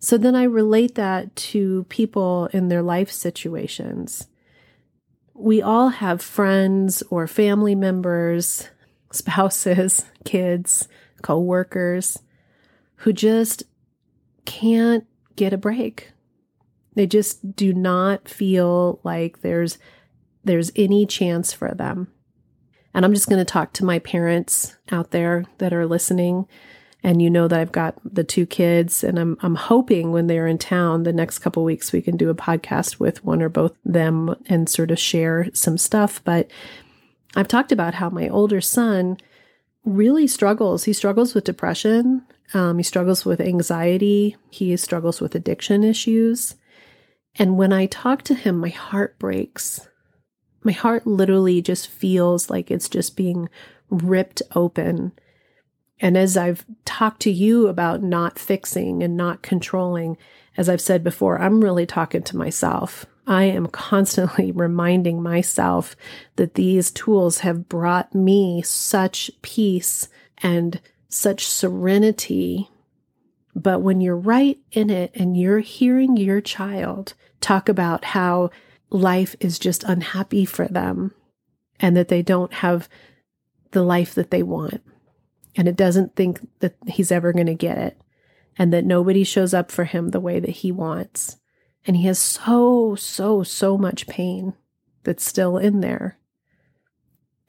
So 0.00 0.18
then 0.18 0.34
I 0.34 0.42
relate 0.42 0.96
that 0.96 1.36
to 1.36 1.84
people 1.84 2.46
in 2.52 2.66
their 2.66 2.82
life 2.82 3.10
situations. 3.12 4.26
We 5.32 5.62
all 5.62 5.90
have 5.90 6.20
friends 6.20 7.04
or 7.08 7.28
family 7.28 7.76
members, 7.76 8.68
spouses, 9.12 10.04
kids, 10.24 10.88
co-workers 11.22 12.18
who 12.96 13.12
just 13.12 13.62
can't 14.46 15.06
get 15.36 15.52
a 15.52 15.58
break. 15.58 16.12
They 16.94 17.06
just 17.06 17.54
do 17.54 17.74
not 17.74 18.28
feel 18.28 19.00
like 19.04 19.42
there's 19.42 19.78
there's 20.44 20.72
any 20.76 21.04
chance 21.06 21.52
for 21.52 21.74
them. 21.74 22.08
And 22.94 23.04
I'm 23.04 23.12
just 23.12 23.28
going 23.28 23.40
to 23.40 23.44
talk 23.44 23.72
to 23.74 23.84
my 23.84 23.98
parents 23.98 24.76
out 24.90 25.10
there 25.10 25.44
that 25.58 25.74
are 25.74 25.86
listening. 25.86 26.46
And 27.02 27.20
you 27.20 27.28
know 27.28 27.46
that 27.46 27.60
I've 27.60 27.72
got 27.72 27.98
the 28.04 28.24
two 28.24 28.46
kids, 28.46 29.04
and 29.04 29.18
I'm 29.18 29.36
I'm 29.42 29.54
hoping 29.54 30.10
when 30.10 30.26
they're 30.26 30.46
in 30.46 30.58
town 30.58 31.02
the 31.02 31.12
next 31.12 31.40
couple 31.40 31.62
weeks 31.62 31.92
we 31.92 32.02
can 32.02 32.16
do 32.16 32.30
a 32.30 32.34
podcast 32.34 32.98
with 32.98 33.24
one 33.24 33.42
or 33.42 33.48
both 33.48 33.76
them 33.84 34.34
and 34.46 34.68
sort 34.68 34.90
of 34.90 34.98
share 34.98 35.48
some 35.52 35.78
stuff. 35.78 36.24
But 36.24 36.50
I've 37.36 37.48
talked 37.48 37.70
about 37.70 37.94
how 37.94 38.08
my 38.08 38.28
older 38.28 38.60
son 38.60 39.18
really 39.84 40.26
struggles. 40.26 40.84
He 40.84 40.92
struggles 40.92 41.34
with 41.34 41.44
depression. 41.44 42.25
Um, 42.54 42.78
he 42.78 42.84
struggles 42.84 43.24
with 43.24 43.40
anxiety. 43.40 44.36
He 44.50 44.76
struggles 44.76 45.20
with 45.20 45.34
addiction 45.34 45.82
issues. 45.84 46.54
And 47.34 47.58
when 47.58 47.72
I 47.72 47.86
talk 47.86 48.22
to 48.22 48.34
him, 48.34 48.58
my 48.58 48.68
heart 48.68 49.18
breaks 49.18 49.86
my 50.66 50.72
heart 50.72 51.06
literally 51.06 51.62
just 51.62 51.86
feels 51.86 52.50
like 52.50 52.70
it's 52.72 52.88
just 52.88 53.16
being 53.16 53.48
ripped 53.88 54.42
open. 54.56 55.12
And 56.00 56.18
as 56.18 56.36
I've 56.36 56.66
talked 56.84 57.22
to 57.22 57.30
you 57.30 57.68
about 57.68 58.02
not 58.02 58.36
fixing 58.36 59.02
and 59.02 59.16
not 59.16 59.42
controlling, 59.42 60.18
as 60.56 60.68
I've 60.68 60.80
said 60.80 61.04
before, 61.04 61.40
I'm 61.40 61.62
really 61.62 61.86
talking 61.86 62.22
to 62.24 62.36
myself. 62.36 63.06
I 63.28 63.44
am 63.44 63.68
constantly 63.68 64.50
reminding 64.54 65.22
myself 65.22 65.94
that 66.34 66.54
these 66.54 66.90
tools 66.90 67.38
have 67.38 67.68
brought 67.68 68.12
me 68.12 68.60
such 68.62 69.30
peace 69.42 70.08
and 70.38 70.80
such 71.08 71.46
serenity. 71.46 72.68
But 73.54 73.80
when 73.80 74.00
you're 74.00 74.16
right 74.16 74.58
in 74.72 74.90
it 74.90 75.12
and 75.14 75.36
you're 75.36 75.60
hearing 75.60 76.16
your 76.16 76.40
child 76.40 77.14
talk 77.40 77.68
about 77.68 78.04
how 78.04 78.50
life 78.90 79.34
is 79.40 79.58
just 79.58 79.84
unhappy 79.84 80.44
for 80.44 80.66
them 80.68 81.12
and 81.80 81.96
that 81.96 82.08
they 82.08 82.22
don't 82.22 82.52
have 82.54 82.88
the 83.72 83.82
life 83.82 84.14
that 84.14 84.30
they 84.30 84.42
want. 84.42 84.82
And 85.54 85.68
it 85.68 85.76
doesn't 85.76 86.16
think 86.16 86.46
that 86.60 86.76
he's 86.86 87.10
ever 87.10 87.32
going 87.32 87.46
to 87.46 87.54
get 87.54 87.78
it 87.78 88.00
and 88.58 88.72
that 88.72 88.84
nobody 88.84 89.24
shows 89.24 89.54
up 89.54 89.70
for 89.70 89.84
him 89.84 90.08
the 90.08 90.20
way 90.20 90.40
that 90.40 90.50
he 90.50 90.72
wants. 90.72 91.36
And 91.86 91.96
he 91.96 92.06
has 92.06 92.18
so, 92.18 92.94
so, 92.94 93.42
so 93.42 93.78
much 93.78 94.06
pain 94.06 94.54
that's 95.04 95.24
still 95.24 95.56
in 95.56 95.80
there. 95.80 96.18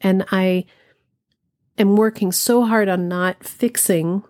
And 0.00 0.24
I 0.30 0.66
am 1.78 1.96
working 1.96 2.32
so 2.32 2.64
hard 2.64 2.88
on 2.88 3.08
not 3.08 3.44
fixing. 3.44 4.22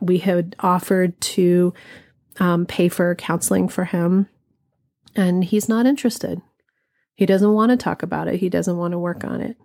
We 0.00 0.18
had 0.18 0.56
offered 0.60 1.18
to 1.20 1.72
um, 2.38 2.66
pay 2.66 2.88
for 2.88 3.14
counseling 3.14 3.68
for 3.68 3.84
him, 3.84 4.28
and 5.14 5.44
he's 5.44 5.68
not 5.68 5.86
interested. 5.86 6.42
He 7.14 7.24
doesn't 7.24 7.52
want 7.54 7.70
to 7.70 7.76
talk 7.78 8.02
about 8.02 8.28
it. 8.28 8.40
He 8.40 8.50
doesn't 8.50 8.76
want 8.76 8.92
to 8.92 8.98
work 8.98 9.24
on 9.24 9.40
it. 9.40 9.56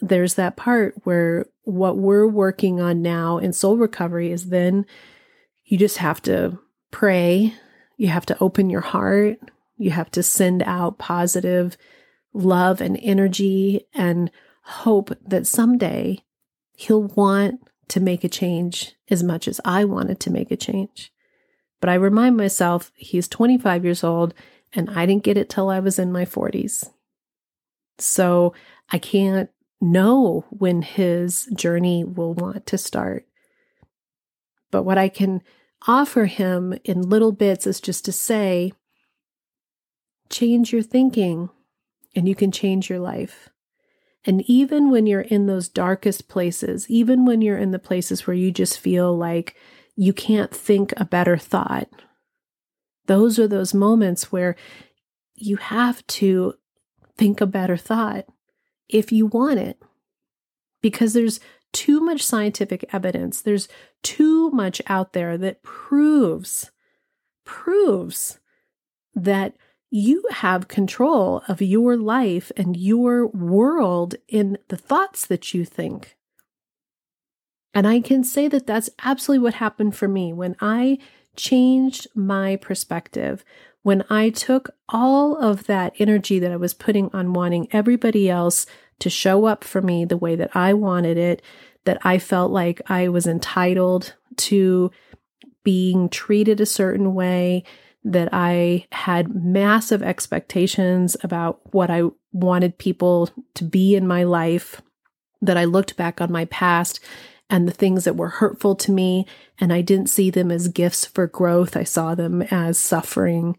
there's 0.00 0.34
that 0.34 0.56
part 0.56 0.94
where 1.04 1.46
what 1.62 1.96
we're 1.96 2.26
working 2.26 2.80
on 2.80 3.00
now 3.00 3.38
in 3.38 3.52
soul 3.52 3.76
recovery 3.76 4.30
is 4.32 4.46
then 4.46 4.84
you 5.64 5.78
just 5.78 5.98
have 5.98 6.20
to 6.22 6.58
pray, 6.90 7.54
you 7.96 8.08
have 8.08 8.26
to 8.26 8.36
open 8.40 8.70
your 8.70 8.80
heart, 8.80 9.38
you 9.76 9.90
have 9.90 10.10
to 10.10 10.22
send 10.22 10.62
out 10.64 10.98
positive 10.98 11.76
love 12.32 12.80
and 12.80 12.98
energy 13.00 13.86
and 13.94 14.30
hope 14.62 15.10
that 15.26 15.46
someday 15.46 16.18
he'll 16.74 17.02
want 17.02 17.60
to 17.88 18.00
make 18.00 18.24
a 18.24 18.28
change 18.28 18.94
as 19.10 19.22
much 19.22 19.46
as 19.46 19.60
I 19.64 19.84
wanted 19.84 20.20
to 20.20 20.30
make 20.30 20.50
a 20.50 20.56
change. 20.56 21.12
But 21.80 21.90
I 21.90 21.94
remind 21.94 22.36
myself 22.36 22.92
he's 22.94 23.28
25 23.28 23.84
years 23.84 24.02
old 24.02 24.34
and 24.72 24.90
I 24.90 25.06
didn't 25.06 25.22
get 25.22 25.36
it 25.36 25.48
till 25.48 25.68
I 25.68 25.80
was 25.80 25.98
in 25.98 26.12
my 26.12 26.24
40s. 26.24 26.90
So 27.98 28.54
I 28.90 28.98
can't 28.98 29.50
know 29.80 30.44
when 30.50 30.82
his 30.82 31.46
journey 31.54 32.04
will 32.04 32.34
want 32.34 32.66
to 32.66 32.78
start. 32.78 33.26
But 34.70 34.82
what 34.84 34.98
I 34.98 35.08
can 35.08 35.42
offer 35.86 36.24
him 36.24 36.74
in 36.84 37.02
little 37.02 37.32
bits 37.32 37.66
is 37.66 37.80
just 37.80 38.04
to 38.06 38.12
say, 38.12 38.72
change 40.30 40.72
your 40.72 40.82
thinking 40.82 41.50
and 42.16 42.28
you 42.28 42.34
can 42.34 42.50
change 42.50 42.88
your 42.88 42.98
life. 42.98 43.50
And 44.26 44.42
even 44.48 44.90
when 44.90 45.06
you're 45.06 45.20
in 45.20 45.46
those 45.46 45.68
darkest 45.68 46.28
places, 46.28 46.88
even 46.88 47.24
when 47.24 47.42
you're 47.42 47.58
in 47.58 47.72
the 47.72 47.78
places 47.78 48.26
where 48.26 48.36
you 48.36 48.50
just 48.50 48.78
feel 48.78 49.16
like 49.16 49.56
you 49.96 50.12
can't 50.12 50.50
think 50.50 50.92
a 50.96 51.04
better 51.04 51.36
thought, 51.36 51.88
those 53.06 53.38
are 53.38 53.48
those 53.48 53.74
moments 53.74 54.32
where 54.32 54.56
you 55.34 55.56
have 55.56 56.06
to 56.06 56.54
think 57.16 57.40
a 57.40 57.46
better 57.46 57.76
thought 57.76 58.26
if 58.88 59.12
you 59.12 59.26
want 59.26 59.58
it. 59.58 59.80
Because 60.80 61.12
there's 61.12 61.40
too 61.72 62.00
much 62.00 62.22
scientific 62.22 62.84
evidence, 62.92 63.42
there's 63.42 63.68
too 64.02 64.50
much 64.50 64.80
out 64.86 65.12
there 65.12 65.36
that 65.38 65.62
proves, 65.62 66.70
proves 67.44 68.38
that 69.14 69.54
you 69.96 70.24
have 70.32 70.66
control 70.66 71.40
of 71.46 71.62
your 71.62 71.96
life 71.96 72.50
and 72.56 72.76
your 72.76 73.28
world 73.28 74.16
in 74.26 74.58
the 74.66 74.76
thoughts 74.76 75.24
that 75.24 75.54
you 75.54 75.64
think. 75.64 76.16
And 77.72 77.86
I 77.86 78.00
can 78.00 78.24
say 78.24 78.48
that 78.48 78.66
that's 78.66 78.90
absolutely 79.04 79.44
what 79.44 79.54
happened 79.54 79.94
for 79.94 80.08
me 80.08 80.32
when 80.32 80.56
I 80.60 80.98
changed 81.36 82.08
my 82.12 82.56
perspective, 82.56 83.44
when 83.82 84.02
I 84.10 84.30
took 84.30 84.70
all 84.88 85.36
of 85.36 85.68
that 85.68 85.92
energy 86.00 86.40
that 86.40 86.50
I 86.50 86.56
was 86.56 86.74
putting 86.74 87.08
on 87.14 87.32
wanting 87.32 87.68
everybody 87.70 88.28
else 88.28 88.66
to 88.98 89.08
show 89.08 89.44
up 89.44 89.62
for 89.62 89.80
me 89.80 90.04
the 90.04 90.16
way 90.16 90.34
that 90.34 90.50
I 90.56 90.74
wanted 90.74 91.18
it, 91.18 91.40
that 91.84 92.04
I 92.04 92.18
felt 92.18 92.50
like 92.50 92.82
I 92.90 93.06
was 93.06 93.28
entitled 93.28 94.14
to 94.38 94.90
being 95.62 96.08
treated 96.08 96.60
a 96.60 96.66
certain 96.66 97.14
way, 97.14 97.62
that 98.04 98.28
I 98.32 98.86
had 98.92 99.34
massive 99.34 100.02
expectations 100.02 101.16
about 101.22 101.60
what 101.72 101.90
I 101.90 102.02
wanted 102.32 102.78
people 102.78 103.30
to 103.54 103.64
be 103.64 103.96
in 103.96 104.06
my 104.06 104.24
life, 104.24 104.82
that 105.40 105.56
I 105.56 105.64
looked 105.64 105.96
back 105.96 106.20
on 106.20 106.30
my 106.30 106.44
past 106.46 107.00
and 107.48 107.66
the 107.66 107.72
things 107.72 108.04
that 108.04 108.16
were 108.16 108.28
hurtful 108.28 108.74
to 108.74 108.90
me, 108.90 109.26
and 109.58 109.72
I 109.72 109.80
didn't 109.80 110.08
see 110.08 110.30
them 110.30 110.50
as 110.50 110.68
gifts 110.68 111.04
for 111.04 111.26
growth. 111.26 111.76
I 111.76 111.84
saw 111.84 112.14
them 112.14 112.42
as 112.42 112.78
suffering. 112.78 113.58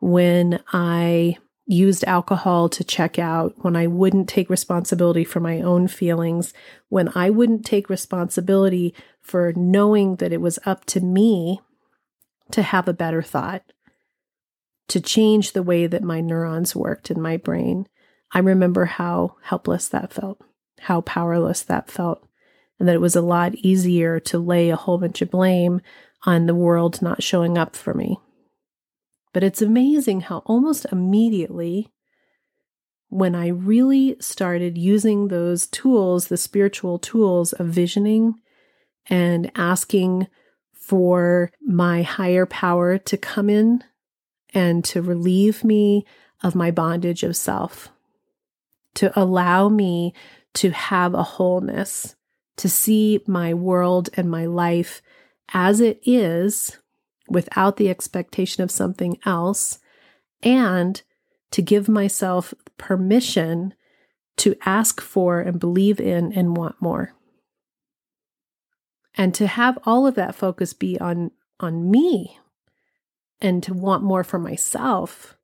When 0.00 0.60
I 0.72 1.36
used 1.66 2.04
alcohol 2.04 2.68
to 2.68 2.84
check 2.84 3.18
out, 3.18 3.54
when 3.64 3.74
I 3.74 3.86
wouldn't 3.86 4.28
take 4.28 4.50
responsibility 4.50 5.24
for 5.24 5.40
my 5.40 5.60
own 5.60 5.88
feelings, 5.88 6.52
when 6.88 7.10
I 7.14 7.30
wouldn't 7.30 7.64
take 7.64 7.88
responsibility 7.88 8.94
for 9.20 9.52
knowing 9.54 10.16
that 10.16 10.32
it 10.32 10.40
was 10.40 10.58
up 10.66 10.84
to 10.86 11.00
me 11.00 11.60
to 12.50 12.62
have 12.62 12.86
a 12.86 12.92
better 12.92 13.22
thought 13.22 13.62
to 14.88 15.00
change 15.00 15.52
the 15.52 15.62
way 15.62 15.86
that 15.86 16.02
my 16.02 16.20
neurons 16.20 16.76
worked 16.76 17.10
in 17.10 17.20
my 17.20 17.36
brain, 17.36 17.86
I 18.32 18.40
remember 18.40 18.84
how 18.84 19.36
helpless 19.42 19.88
that 19.88 20.12
felt, 20.12 20.40
how 20.80 21.00
powerless 21.00 21.62
that 21.62 21.90
felt, 21.90 22.26
and 22.78 22.88
that 22.88 22.94
it 22.94 23.00
was 23.00 23.16
a 23.16 23.22
lot 23.22 23.54
easier 23.54 24.20
to 24.20 24.38
lay 24.38 24.70
a 24.70 24.76
whole 24.76 24.98
bunch 24.98 25.22
of 25.22 25.30
blame 25.30 25.80
on 26.26 26.46
the 26.46 26.54
world 26.54 27.00
not 27.00 27.22
showing 27.22 27.56
up 27.56 27.76
for 27.76 27.94
me. 27.94 28.18
But 29.32 29.42
it's 29.42 29.62
amazing 29.62 30.22
how 30.22 30.38
almost 30.46 30.86
immediately, 30.92 31.92
when 33.08 33.34
I 33.34 33.48
really 33.48 34.16
started 34.20 34.76
using 34.76 35.28
those 35.28 35.66
tools, 35.66 36.28
the 36.28 36.36
spiritual 36.36 36.98
tools 36.98 37.52
of 37.52 37.68
visioning 37.68 38.34
and 39.06 39.50
asking 39.54 40.28
for 40.72 41.50
my 41.62 42.02
higher 42.02 42.46
power 42.46 42.98
to 42.98 43.16
come 43.16 43.48
in 43.48 43.82
and 44.54 44.84
to 44.84 45.02
relieve 45.02 45.64
me 45.64 46.06
of 46.42 46.54
my 46.54 46.70
bondage 46.70 47.22
of 47.22 47.36
self, 47.36 47.90
to 48.94 49.18
allow 49.18 49.68
me 49.68 50.14
to 50.54 50.70
have 50.70 51.14
a 51.14 51.22
wholeness, 51.22 52.14
to 52.56 52.68
see 52.68 53.20
my 53.26 53.52
world 53.52 54.08
and 54.14 54.30
my 54.30 54.46
life 54.46 55.02
as 55.52 55.80
it 55.80 56.00
is 56.04 56.78
without 57.28 57.76
the 57.76 57.90
expectation 57.90 58.62
of 58.62 58.70
something 58.70 59.18
else, 59.26 59.80
and 60.42 61.02
to 61.50 61.62
give 61.62 61.88
myself 61.88 62.54
permission 62.78 63.74
to 64.36 64.56
ask 64.64 65.00
for 65.00 65.40
and 65.40 65.60
believe 65.60 66.00
in 66.00 66.32
and 66.32 66.56
want 66.56 66.80
more. 66.80 67.14
And 69.16 69.34
to 69.34 69.46
have 69.46 69.78
all 69.84 70.06
of 70.06 70.16
that 70.16 70.34
focus 70.34 70.72
be 70.72 70.98
on 70.98 71.30
on 71.60 71.88
me, 71.90 72.38
and 73.40 73.62
to 73.62 73.74
want 73.74 74.02
more 74.02 74.24
for 74.24 74.38
myself. 74.38 75.36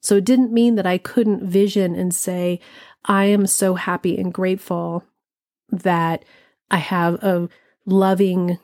So 0.00 0.16
it 0.16 0.24
didn't 0.24 0.52
mean 0.52 0.76
that 0.76 0.86
I 0.86 0.98
couldn't 0.98 1.46
vision 1.46 1.94
and 1.94 2.14
say, 2.14 2.60
I 3.04 3.26
am 3.26 3.46
so 3.46 3.74
happy 3.74 4.18
and 4.18 4.32
grateful 4.32 5.04
that 5.70 6.24
I 6.70 6.78
have 6.78 7.14
a 7.22 7.48
loving, 7.84 8.58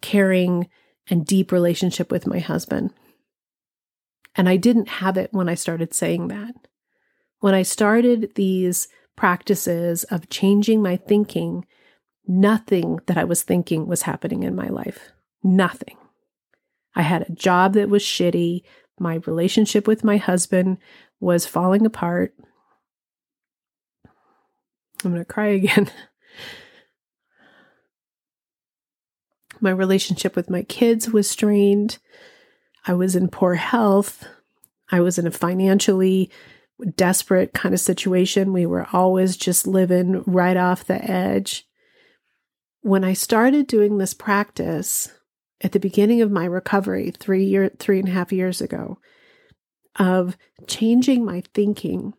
caring, 0.00 0.68
and 1.08 1.26
deep 1.26 1.52
relationship 1.52 2.10
with 2.10 2.26
my 2.26 2.38
husband. 2.38 2.92
And 4.34 4.48
I 4.48 4.56
didn't 4.56 4.88
have 4.88 5.16
it 5.16 5.32
when 5.32 5.48
I 5.48 5.54
started 5.54 5.92
saying 5.92 6.28
that. 6.28 6.54
When 7.40 7.54
I 7.54 7.62
started 7.62 8.32
these 8.34 8.88
practices 9.16 10.04
of 10.04 10.28
changing 10.28 10.82
my 10.82 10.96
thinking, 10.96 11.66
nothing 12.26 13.00
that 13.06 13.18
I 13.18 13.24
was 13.24 13.42
thinking 13.42 13.86
was 13.86 14.02
happening 14.02 14.42
in 14.42 14.54
my 14.54 14.68
life. 14.68 15.10
Nothing. 15.42 15.96
I 16.94 17.02
had 17.02 17.22
a 17.22 17.32
job 17.32 17.74
that 17.74 17.88
was 17.88 18.02
shitty. 18.02 18.62
My 18.98 19.16
relationship 19.26 19.86
with 19.86 20.04
my 20.04 20.16
husband 20.16 20.78
was 21.20 21.46
falling 21.46 21.86
apart. 21.86 22.34
I'm 25.04 25.12
going 25.12 25.18
to 25.18 25.24
cry 25.24 25.46
again. 25.48 25.90
my 29.60 29.70
relationship 29.70 30.36
with 30.36 30.50
my 30.50 30.62
kids 30.62 31.10
was 31.10 31.28
strained. 31.28 31.98
I 32.86 32.94
was 32.94 33.14
in 33.14 33.28
poor 33.28 33.54
health. 33.56 34.26
I 34.90 35.00
was 35.00 35.18
in 35.18 35.26
a 35.26 35.30
financially 35.30 36.30
desperate 36.96 37.52
kind 37.52 37.74
of 37.74 37.80
situation. 37.80 38.52
We 38.52 38.66
were 38.66 38.86
always 38.92 39.36
just 39.36 39.66
living 39.66 40.22
right 40.26 40.56
off 40.56 40.84
the 40.84 41.02
edge. 41.08 41.66
When 42.80 43.04
I 43.04 43.12
started 43.12 43.66
doing 43.66 43.98
this 43.98 44.14
practice, 44.14 45.12
at 45.62 45.72
the 45.72 45.80
beginning 45.80 46.22
of 46.22 46.30
my 46.30 46.44
recovery 46.44 47.10
three 47.10 47.44
year 47.44 47.70
three 47.78 47.98
and 47.98 48.08
a 48.08 48.12
half 48.12 48.32
years 48.32 48.60
ago 48.60 48.98
of 49.98 50.36
changing 50.66 51.24
my 51.24 51.42
thinking 51.54 52.14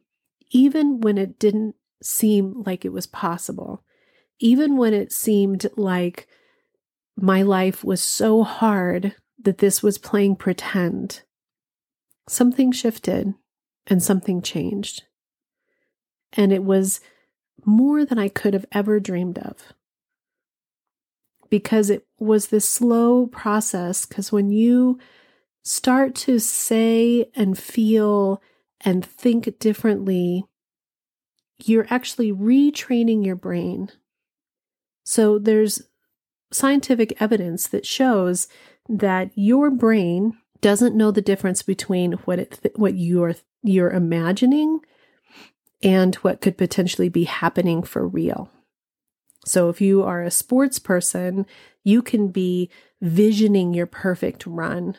even 0.52 1.00
when 1.00 1.18
it 1.18 1.40
didn't 1.40 1.76
seem 2.04 2.64
like 2.66 2.84
it 2.84 2.94
was 2.94 3.08
possible 3.08 3.84
even 4.40 4.76
when 4.76 4.94
it 4.94 5.12
seemed 5.12 5.68
like 5.78 6.28
my 7.16 7.42
life 7.42 7.84
was 7.84 8.02
so 8.02 8.44
hard 8.44 9.16
that 9.42 9.60
this 9.60 9.84
was 9.84 9.98
playing 9.98 10.36
pretend 10.36 11.22
something 12.28 12.72
shifted 12.72 13.34
and 13.88 14.02
something 14.02 14.42
changed. 14.42 15.04
And 16.34 16.52
it 16.54 16.64
was 16.64 17.02
more 17.64 18.06
than 18.06 18.18
i 18.18 18.28
could 18.28 18.56
have 18.56 18.66
ever 18.72 19.00
dreamed 19.00 19.38
of 19.38 19.74
because 21.52 21.92
it 21.92 22.08
was 22.18 22.48
this 22.48 22.68
slow 22.68 23.28
process. 23.28 24.08
Because 24.08 24.32
when 24.32 24.50
you 24.50 24.98
start 25.62 26.16
to 26.16 26.40
say 26.40 27.30
and 27.36 27.56
feel 27.56 28.42
and 28.80 29.06
think 29.06 29.60
differently, 29.60 30.46
you're 31.64 31.86
actually 31.92 32.32
retraining 32.32 33.24
your 33.24 33.36
brain. 33.36 33.92
So 35.04 35.38
there's 35.38 35.84
scientific 36.52 37.22
evidence 37.22 37.68
that 37.68 37.86
shows 37.86 38.48
that 38.90 39.30
your 39.36 39.70
brain 39.70 40.34
doesn't 40.62 40.96
know 40.96 41.12
the 41.12 41.22
difference 41.22 41.62
between 41.62 42.14
what 42.14 42.40
it 42.40 42.60
th- 42.62 42.76
what 42.76 42.96
you're 42.96 43.36
you're 43.64 43.92
imagining 43.92 44.80
and 45.84 46.16
what 46.16 46.42
could 46.42 46.58
potentially 46.58 47.10
be 47.10 47.26
happening 47.26 47.84
for 47.84 48.08
real. 48.08 48.50
So, 49.46 49.70
if 49.70 49.82
you 49.82 50.04
are 50.04 50.22
a 50.22 50.32
sports 50.32 50.78
person, 50.78 51.46
you 51.84 52.02
can 52.02 52.28
be 52.28 52.70
visioning 53.02 53.74
your 53.74 53.88
perfect 53.88 54.46
run. 54.46 54.96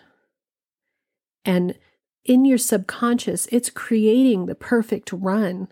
And 1.44 1.78
in 2.24 2.44
your 2.44 2.59
subconscious, 2.59 3.46
it's 3.52 3.70
creating 3.70 4.46
the 4.46 4.55
perfect 4.55 5.12
run. 5.12 5.68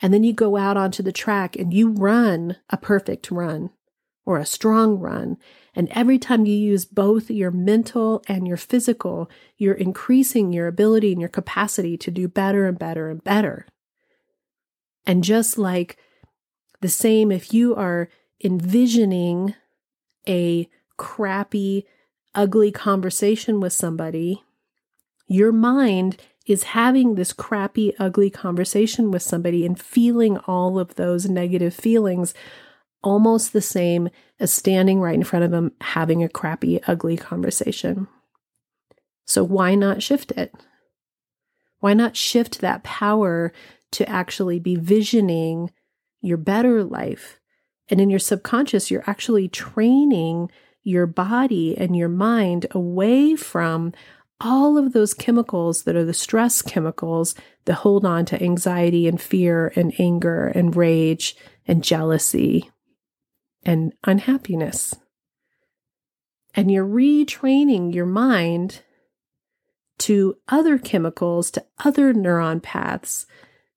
And 0.00 0.12
then 0.12 0.24
you 0.24 0.32
go 0.32 0.56
out 0.56 0.76
onto 0.76 1.02
the 1.02 1.12
track 1.12 1.56
and 1.56 1.72
you 1.72 1.88
run 1.88 2.56
a 2.70 2.76
perfect 2.76 3.30
run 3.30 3.70
or 4.26 4.38
a 4.38 4.46
strong 4.46 4.98
run. 4.98 5.36
And 5.74 5.88
every 5.90 6.18
time 6.18 6.46
you 6.46 6.54
use 6.54 6.84
both 6.84 7.30
your 7.30 7.50
mental 7.50 8.22
and 8.28 8.46
your 8.46 8.56
physical, 8.56 9.30
you're 9.56 9.74
increasing 9.74 10.52
your 10.52 10.66
ability 10.66 11.12
and 11.12 11.20
your 11.20 11.28
capacity 11.28 11.96
to 11.98 12.10
do 12.10 12.28
better 12.28 12.66
and 12.66 12.78
better 12.78 13.10
and 13.10 13.22
better. 13.22 13.66
And 15.06 15.22
just 15.22 15.58
like 15.58 15.96
the 16.84 16.90
same, 16.90 17.32
if 17.32 17.54
you 17.54 17.74
are 17.74 18.10
envisioning 18.44 19.54
a 20.28 20.68
crappy, 20.98 21.86
ugly 22.34 22.70
conversation 22.70 23.58
with 23.58 23.72
somebody, 23.72 24.44
your 25.26 25.50
mind 25.50 26.18
is 26.46 26.64
having 26.64 27.14
this 27.14 27.32
crappy, 27.32 27.94
ugly 27.98 28.28
conversation 28.28 29.10
with 29.10 29.22
somebody 29.22 29.64
and 29.64 29.80
feeling 29.80 30.36
all 30.40 30.78
of 30.78 30.96
those 30.96 31.26
negative 31.26 31.72
feelings 31.74 32.34
almost 33.02 33.54
the 33.54 33.62
same 33.62 34.10
as 34.38 34.52
standing 34.52 35.00
right 35.00 35.14
in 35.14 35.24
front 35.24 35.46
of 35.46 35.52
them 35.52 35.72
having 35.80 36.22
a 36.22 36.28
crappy, 36.28 36.82
ugly 36.86 37.16
conversation. 37.16 38.08
So, 39.24 39.42
why 39.42 39.74
not 39.74 40.02
shift 40.02 40.32
it? 40.32 40.52
Why 41.80 41.94
not 41.94 42.14
shift 42.14 42.60
that 42.60 42.84
power 42.84 43.54
to 43.92 44.06
actually 44.06 44.58
be 44.58 44.76
visioning 44.76 45.70
your 46.24 46.38
better 46.38 46.82
life? 46.84 47.40
And 47.88 48.00
in 48.00 48.10
your 48.10 48.18
subconscious, 48.18 48.90
you're 48.90 49.04
actually 49.06 49.48
training 49.48 50.50
your 50.82 51.06
body 51.06 51.76
and 51.76 51.96
your 51.96 52.08
mind 52.08 52.66
away 52.70 53.36
from 53.36 53.92
all 54.40 54.76
of 54.76 54.92
those 54.92 55.14
chemicals 55.14 55.84
that 55.84 55.96
are 55.96 56.04
the 56.04 56.12
stress 56.14 56.60
chemicals 56.60 57.34
that 57.64 57.74
hold 57.74 58.04
on 58.04 58.24
to 58.26 58.42
anxiety 58.42 59.06
and 59.06 59.20
fear 59.20 59.72
and 59.76 59.98
anger 59.98 60.46
and 60.48 60.76
rage 60.76 61.36
and 61.66 61.82
jealousy 61.82 62.70
and 63.62 63.92
unhappiness. 64.04 64.94
And 66.54 66.70
you're 66.70 66.86
retraining 66.86 67.94
your 67.94 68.06
mind 68.06 68.82
to 70.00 70.36
other 70.48 70.78
chemicals, 70.78 71.50
to 71.52 71.64
other 71.84 72.12
neuron 72.12 72.62
paths 72.62 73.26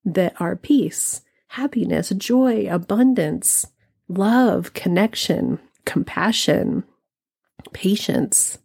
that 0.04 0.40
are 0.42 0.56
peace, 0.56 1.22
happiness, 1.48 2.10
joy, 2.10 2.68
abundance, 2.70 3.68
love, 4.08 4.74
connection, 4.74 5.60
compassion, 5.86 6.84
patience. 7.74 8.60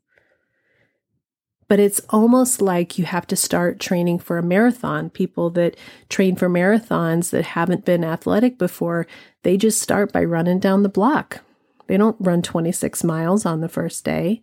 But 1.69 1.81
it's 1.81 2.01
almost 2.11 2.61
like 2.61 2.99
you 2.99 3.07
have 3.07 3.27
to 3.29 3.37
start 3.37 3.81
training 3.81 4.19
for 4.19 4.37
a 4.37 4.43
marathon. 4.43 5.09
People 5.09 5.49
that 5.51 5.77
train 6.11 6.37
for 6.37 6.51
marathons 6.51 7.31
that 7.31 7.47
haven't 7.47 7.87
been 7.87 8.05
athletic 8.05 8.59
before, 8.59 9.07
they 9.43 9.57
just 9.57 9.81
start 9.81 10.13
by 10.13 10.23
running 10.23 10.59
down 10.59 10.83
the 10.83 10.89
block. 10.91 11.41
They 11.87 11.97
don't 11.97 12.17
run 12.21 12.43
26 12.43 13.03
miles 13.05 13.47
on 13.47 13.61
the 13.61 13.69
first 13.69 14.05
day. 14.05 14.43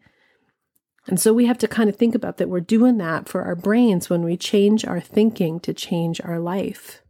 And 1.08 1.20
so 1.20 1.34
we 1.34 1.46
have 1.46 1.58
to 1.60 1.68
kind 1.68 1.90
of 1.90 1.96
think 1.96 2.16
about 2.16 2.38
that 2.38 2.50
we're 2.50 2.60
doing 2.60 2.98
that 2.98 3.28
for 3.28 3.44
our 3.44 3.56
brains 3.56 4.10
when 4.10 4.24
we 4.24 4.38
change 4.38 4.86
our 4.86 5.00
thinking 5.00 5.60
to 5.62 5.74
change 5.74 6.22
our 6.22 6.40
life. 6.40 7.02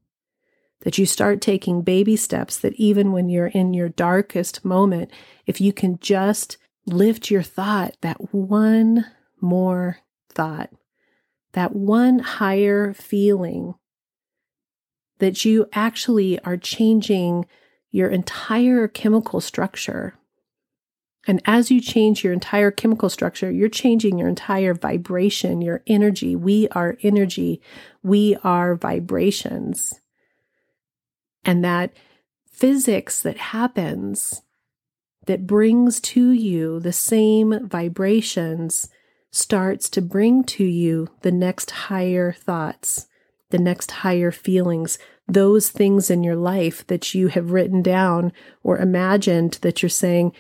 That 0.82 0.98
you 0.98 1.06
start 1.06 1.42
taking 1.42 1.82
baby 1.82 2.16
steps, 2.16 2.58
that 2.60 2.74
even 2.76 3.12
when 3.12 3.30
you're 3.30 3.48
in 3.48 3.74
your 3.74 3.90
darkest 3.90 4.64
moment, 4.64 5.12
if 5.46 5.60
you 5.60 5.74
can 5.74 6.00
just 6.00 6.58
lift 6.86 7.30
your 7.30 7.44
thought 7.44 7.96
that 8.02 8.34
one 8.34 9.06
more 9.42 9.98
thought, 10.30 10.70
that 11.54 11.76
one 11.76 12.20
higher 12.20 12.94
feeling, 12.94 13.76
that 15.20 15.44
you 15.44 15.68
actually 15.74 16.40
are 16.44 16.58
changing 16.58 17.46
your 17.92 18.10
entire 18.10 18.88
chemical 18.88 19.42
structure. 19.42 20.16
And 21.28 21.42
as 21.46 21.70
you 21.70 21.82
change 21.82 22.24
your 22.24 22.34
entire 22.34 22.72
chemical 22.72 23.10
structure, 23.10 23.52
you're 23.52 23.68
changing 23.70 24.18
your 24.18 24.30
entire 24.30 24.74
vibration, 24.74 25.62
your 25.62 25.84
energy. 25.86 26.36
We 26.36 26.70
are 26.70 26.98
energy. 27.04 27.62
We 28.02 28.38
are 28.44 28.76
vibrations. 28.76 30.00
And 31.44 31.64
that 31.64 31.94
physics 32.52 33.22
that 33.22 33.38
happens 33.38 34.42
that 35.26 35.48
brings 35.48 36.00
to 36.00 36.32
you 36.32 36.80
the 36.80 36.94
same 36.94 37.68
vibrations 37.68 38.90
starts 39.32 39.90
to 39.90 40.02
bring 40.02 40.44
to 40.44 40.64
you 40.64 41.08
the 41.22 41.32
next 41.32 41.72
higher 41.72 42.32
thoughts, 42.32 43.08
the 43.52 43.60
next 43.60 43.92
higher 43.92 44.32
feelings, 44.32 44.98
those 45.28 45.70
things 45.70 46.10
in 46.10 46.24
your 46.24 46.36
life 46.36 46.86
that 46.88 47.14
you 47.14 47.28
have 47.28 47.52
written 47.52 47.82
down 47.82 48.34
or 48.64 48.78
imagined 48.78 49.60
that 49.62 49.82
you're 49.82 49.90
saying, 49.90 50.34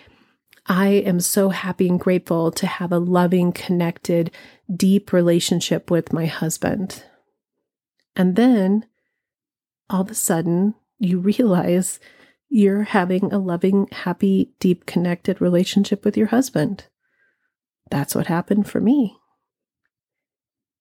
I 0.66 0.88
am 0.88 1.20
so 1.20 1.50
happy 1.50 1.88
and 1.88 2.00
grateful 2.00 2.52
to 2.52 2.68
have 2.68 2.92
a 2.92 3.00
loving, 3.00 3.52
connected, 3.52 4.32
deep 4.74 5.14
relationship 5.14 5.90
with 5.90 6.14
my 6.14 6.26
husband. 6.26 7.04
And 8.16 8.36
then 8.36 8.86
all 9.90 10.02
of 10.02 10.12
a 10.12 10.16
sudden, 10.16 10.76
you 11.00 11.20
realize 11.20 12.00
you're 12.50 12.84
having 12.84 13.32
a 13.32 13.40
loving, 13.40 13.88
happy, 13.92 14.52
deep, 14.60 14.86
connected 14.86 15.40
relationship 15.40 16.04
with 16.04 16.18
your 16.18 16.28
husband. 16.28 16.86
That's 17.90 18.14
what 18.14 18.28
happened 18.28 18.70
for 18.70 18.80
me. 18.80 19.18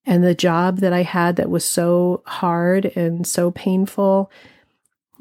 And 0.04 0.24
the 0.24 0.34
job 0.34 0.78
that 0.78 0.92
I 0.92 1.02
had 1.02 1.36
that 1.36 1.50
was 1.50 1.64
so 1.64 2.22
hard 2.26 2.86
and 2.96 3.26
so 3.26 3.50
painful, 3.50 4.30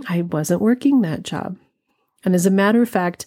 I 0.08 0.22
wasn't 0.22 0.62
working 0.62 1.02
that 1.02 1.24
job. 1.24 1.58
And 2.24 2.34
as 2.34 2.46
a 2.46 2.52
matter 2.52 2.82
of 2.82 2.90
fact, 2.90 3.26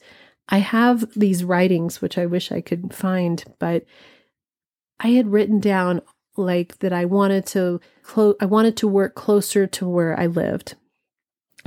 I 0.49 0.59
have 0.59 1.07
these 1.15 1.45
writings, 1.45 2.01
which 2.01 2.19
I 2.19 2.27
wish 2.27 2.51
I 2.51 2.61
could 2.61 2.93
find, 2.95 3.45
but 3.59 3.85
I 4.99 5.09
had 5.09 5.33
written 5.33 5.61
down 5.61 6.03
like 6.37 6.79
that 6.79 6.93
I 6.93 7.05
wanted 7.05 7.47
to 7.47 7.81
I 8.41 8.47
wanted 8.47 8.77
to 8.79 8.89
work 8.89 9.15
closer 9.15 9.67
to 9.67 9.87
where 9.87 10.19
I 10.19 10.27
lived. 10.27 10.75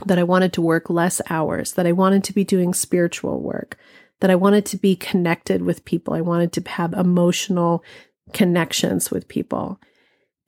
That 0.06 0.20
I 0.20 0.24
wanted 0.24 0.54
to 0.54 0.62
work 0.62 0.90
less 0.90 1.22
hours, 1.30 1.74
that 1.74 1.86
I 1.86 1.92
wanted 1.92 2.24
to 2.26 2.34
be 2.34 2.44
doing 2.44 2.74
spiritual 2.74 3.42
work, 3.42 3.78
that 4.22 4.32
I 4.32 4.36
wanted 4.36 4.66
to 4.68 4.78
be 4.78 4.96
connected 4.96 5.62
with 5.62 5.86
people. 5.86 6.14
I 6.14 6.22
wanted 6.22 6.52
to 6.54 6.70
have 6.72 6.94
emotional 6.94 7.84
connections 8.32 9.12
with 9.12 9.28
people. 9.28 9.80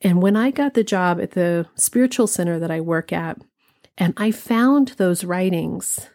And 0.02 0.22
when 0.22 0.36
I 0.36 0.52
got 0.52 0.74
the 0.74 0.84
job 0.84 1.20
at 1.22 1.32
the 1.32 1.68
spiritual 1.76 2.28
center 2.28 2.60
that 2.60 2.72
I 2.72 2.82
work 2.82 3.14
at, 3.14 3.40
and 3.98 4.14
I 4.18 4.32
found 4.32 4.90
those 4.98 5.24
writings, 5.24 6.10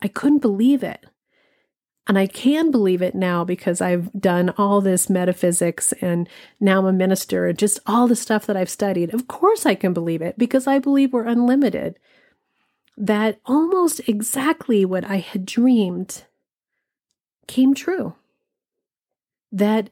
I 0.00 0.08
couldn't 0.08 0.38
believe 0.38 0.82
it. 0.82 1.04
And 2.06 2.18
I 2.18 2.26
can 2.26 2.70
believe 2.70 3.02
it 3.02 3.14
now 3.14 3.44
because 3.44 3.82
I've 3.82 4.10
done 4.18 4.54
all 4.56 4.80
this 4.80 5.10
metaphysics 5.10 5.92
and 6.00 6.26
now 6.58 6.78
I'm 6.78 6.86
a 6.86 6.92
minister 6.92 7.46
and 7.46 7.58
just 7.58 7.80
all 7.86 8.08
the 8.08 8.16
stuff 8.16 8.46
that 8.46 8.56
I've 8.56 8.70
studied. 8.70 9.12
Of 9.12 9.28
course, 9.28 9.66
I 9.66 9.74
can 9.74 9.92
believe 9.92 10.22
it 10.22 10.38
because 10.38 10.66
I 10.66 10.78
believe 10.78 11.12
we're 11.12 11.26
unlimited. 11.26 11.98
That 13.00 13.38
almost 13.46 14.00
exactly 14.08 14.84
what 14.84 15.04
I 15.04 15.18
had 15.18 15.46
dreamed 15.46 16.24
came 17.46 17.72
true. 17.72 18.16
That 19.52 19.88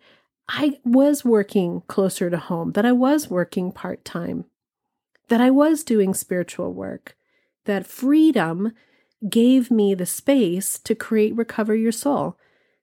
I 0.48 0.80
was 0.84 1.24
working 1.24 1.82
closer 1.86 2.30
to 2.30 2.36
home, 2.36 2.72
that 2.72 2.84
I 2.84 2.90
was 2.90 3.30
working 3.30 3.70
part 3.70 4.04
time, 4.04 4.46
that 5.28 5.40
I 5.40 5.50
was 5.50 5.84
doing 5.84 6.14
spiritual 6.14 6.72
work, 6.72 7.16
that 7.64 7.86
freedom 7.86 8.72
gave 9.28 9.70
me 9.70 9.94
the 9.94 10.04
space 10.04 10.76
to 10.80 10.96
create 10.96 11.36
Recover 11.36 11.76
Your 11.76 11.92
Soul, 11.92 12.36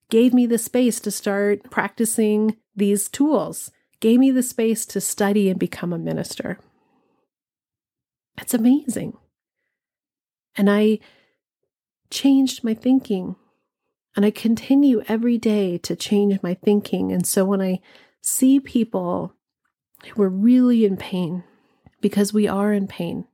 gave 0.10 0.34
me 0.34 0.46
the 0.46 0.58
space 0.58 1.02
to 1.02 1.12
start 1.12 1.70
practicing 1.70 2.56
these 2.74 3.10
tools, 3.10 3.72
gave 4.00 4.22
me 4.22 4.32
the 4.32 4.42
space 4.42 4.86
to 4.86 5.02
study 5.02 5.50
and 5.50 5.60
become 5.60 5.92
a 5.92 5.98
minister. 5.98 6.60
It's 8.38 8.54
amazing. 8.54 9.18
And 10.56 10.70
I 10.70 11.00
changed 12.10 12.64
my 12.64 12.74
thinking 12.74 13.36
and 14.16 14.26
I 14.26 14.32
continue 14.32 15.04
every 15.08 15.38
day 15.38 15.78
to 15.80 15.96
change 15.96 16.42
my 16.44 16.54
thinking. 16.54 17.12
And 17.12 17.26
so 17.26 17.46
when 17.46 17.62
I 17.62 17.80
see 18.22 18.60
people 18.60 19.34
who 20.06 20.22
are 20.22 20.30
really 20.30 20.86
in 20.86 20.98
pain, 20.98 21.44
because 22.02 22.34
we 22.34 22.48
are 22.48 22.72
in 22.74 22.88
pain, 22.88 23.26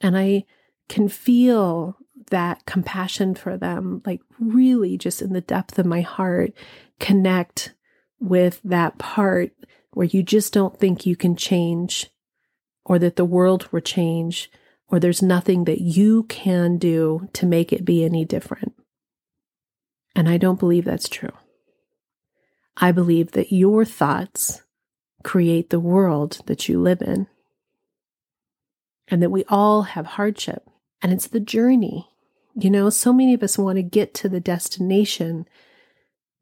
and 0.00 0.16
I 0.16 0.44
can 0.88 1.08
feel 1.08 1.96
that 2.30 2.64
compassion 2.66 3.34
for 3.34 3.56
them, 3.56 4.02
like 4.06 4.20
really 4.38 4.96
just 4.96 5.20
in 5.20 5.32
the 5.32 5.40
depth 5.40 5.78
of 5.78 5.86
my 5.86 6.00
heart, 6.00 6.52
connect 7.00 7.74
with 8.20 8.60
that 8.64 8.98
part 8.98 9.52
where 9.92 10.06
you 10.06 10.22
just 10.22 10.52
don't 10.52 10.78
think 10.78 11.04
you 11.04 11.16
can 11.16 11.36
change 11.36 12.10
or 12.84 12.98
that 12.98 13.16
the 13.16 13.24
world 13.24 13.68
will 13.72 13.80
change 13.80 14.50
or 14.88 14.98
there's 14.98 15.22
nothing 15.22 15.64
that 15.64 15.80
you 15.80 16.24
can 16.24 16.78
do 16.78 17.28
to 17.34 17.46
make 17.46 17.72
it 17.72 17.84
be 17.84 18.04
any 18.04 18.24
different. 18.24 18.72
And 20.14 20.28
I 20.28 20.36
don't 20.36 20.58
believe 20.58 20.84
that's 20.84 21.08
true. 21.08 21.32
I 22.76 22.92
believe 22.92 23.32
that 23.32 23.52
your 23.52 23.84
thoughts 23.84 24.62
create 25.24 25.70
the 25.70 25.80
world 25.80 26.40
that 26.46 26.68
you 26.68 26.80
live 26.80 27.02
in, 27.02 27.26
and 29.08 29.22
that 29.22 29.30
we 29.30 29.44
all 29.48 29.82
have 29.82 30.06
hardship, 30.06 30.68
and 31.02 31.12
it's 31.12 31.26
the 31.26 31.40
journey. 31.40 32.08
You 32.54 32.70
know, 32.70 32.90
so 32.90 33.12
many 33.12 33.34
of 33.34 33.42
us 33.42 33.58
want 33.58 33.76
to 33.76 33.82
get 33.82 34.14
to 34.14 34.28
the 34.28 34.40
destination 34.40 35.46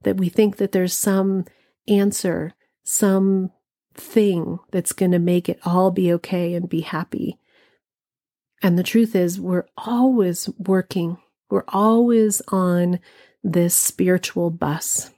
that 0.02 0.16
we 0.16 0.28
think 0.28 0.56
that 0.56 0.72
there's 0.72 0.94
some 0.94 1.44
answer, 1.88 2.54
some 2.84 3.50
thing 3.94 4.58
that's 4.70 4.92
going 4.92 5.12
to 5.12 5.18
make 5.18 5.48
it 5.48 5.58
all 5.64 5.90
be 5.90 6.12
okay 6.14 6.54
and 6.54 6.68
be 6.68 6.82
happy. 6.82 7.38
And 8.62 8.78
the 8.78 8.82
truth 8.82 9.14
is, 9.14 9.40
we're 9.40 9.66
always 9.76 10.48
working, 10.58 11.18
we're 11.50 11.64
always 11.68 12.40
on 12.48 13.00
this 13.44 13.74
spiritual 13.74 14.50
bus. 14.50 15.10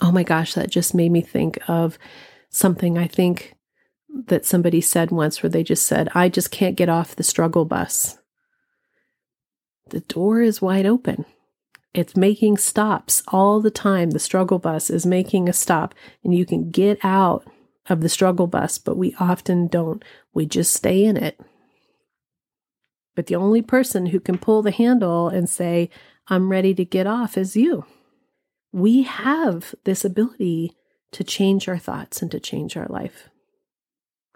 Oh 0.00 0.10
my 0.10 0.22
gosh, 0.22 0.54
that 0.54 0.70
just 0.70 0.94
made 0.94 1.12
me 1.12 1.20
think 1.20 1.58
of 1.68 1.98
something 2.50 2.98
I 2.98 3.06
think 3.06 3.54
that 4.26 4.46
somebody 4.46 4.80
said 4.80 5.10
once 5.10 5.42
where 5.42 5.50
they 5.50 5.62
just 5.62 5.86
said, 5.86 6.08
I 6.14 6.28
just 6.28 6.50
can't 6.50 6.76
get 6.76 6.88
off 6.88 7.16
the 7.16 7.22
struggle 7.22 7.64
bus. 7.64 8.18
The 9.90 10.00
door 10.00 10.40
is 10.40 10.62
wide 10.62 10.86
open. 10.86 11.26
It's 11.94 12.16
making 12.16 12.56
stops 12.58 13.22
all 13.28 13.60
the 13.60 13.70
time. 13.70 14.10
The 14.10 14.18
struggle 14.18 14.58
bus 14.58 14.90
is 14.90 15.06
making 15.06 15.48
a 15.48 15.52
stop, 15.52 15.94
and 16.24 16.34
you 16.34 16.44
can 16.44 16.70
get 16.70 16.98
out 17.02 17.46
of 17.88 18.00
the 18.00 18.08
struggle 18.08 18.46
bus, 18.46 18.78
but 18.78 18.96
we 18.96 19.14
often 19.20 19.68
don't. 19.68 20.04
We 20.34 20.44
just 20.44 20.74
stay 20.74 21.04
in 21.04 21.16
it. 21.16 21.40
But 23.16 23.26
the 23.26 23.34
only 23.34 23.62
person 23.62 24.06
who 24.06 24.20
can 24.20 24.38
pull 24.38 24.62
the 24.62 24.70
handle 24.70 25.28
and 25.28 25.48
say, 25.48 25.90
I'm 26.28 26.50
ready 26.50 26.74
to 26.74 26.84
get 26.84 27.08
off 27.08 27.36
is 27.36 27.56
you. 27.56 27.84
We 28.72 29.02
have 29.02 29.74
this 29.84 30.04
ability 30.04 30.76
to 31.12 31.24
change 31.24 31.68
our 31.68 31.78
thoughts 31.78 32.22
and 32.22 32.30
to 32.30 32.38
change 32.38 32.76
our 32.76 32.86
life. 32.86 33.28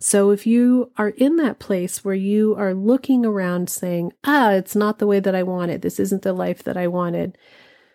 So 0.00 0.30
if 0.30 0.46
you 0.46 0.92
are 0.96 1.10
in 1.10 1.36
that 1.36 1.58
place 1.58 2.02
where 2.02 2.14
you 2.14 2.54
are 2.56 2.72
looking 2.72 3.26
around 3.26 3.68
saying, 3.68 4.12
ah, 4.24 4.52
it's 4.52 4.74
not 4.74 4.98
the 4.98 5.06
way 5.06 5.20
that 5.20 5.34
I 5.34 5.42
wanted, 5.42 5.82
this 5.82 6.00
isn't 6.00 6.22
the 6.22 6.32
life 6.32 6.62
that 6.64 6.78
I 6.78 6.86
wanted, 6.86 7.36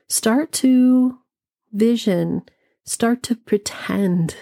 start 0.08 0.52
to 0.54 1.18
vision, 1.74 2.44
start 2.84 3.24
to 3.24 3.36
pretend, 3.36 4.36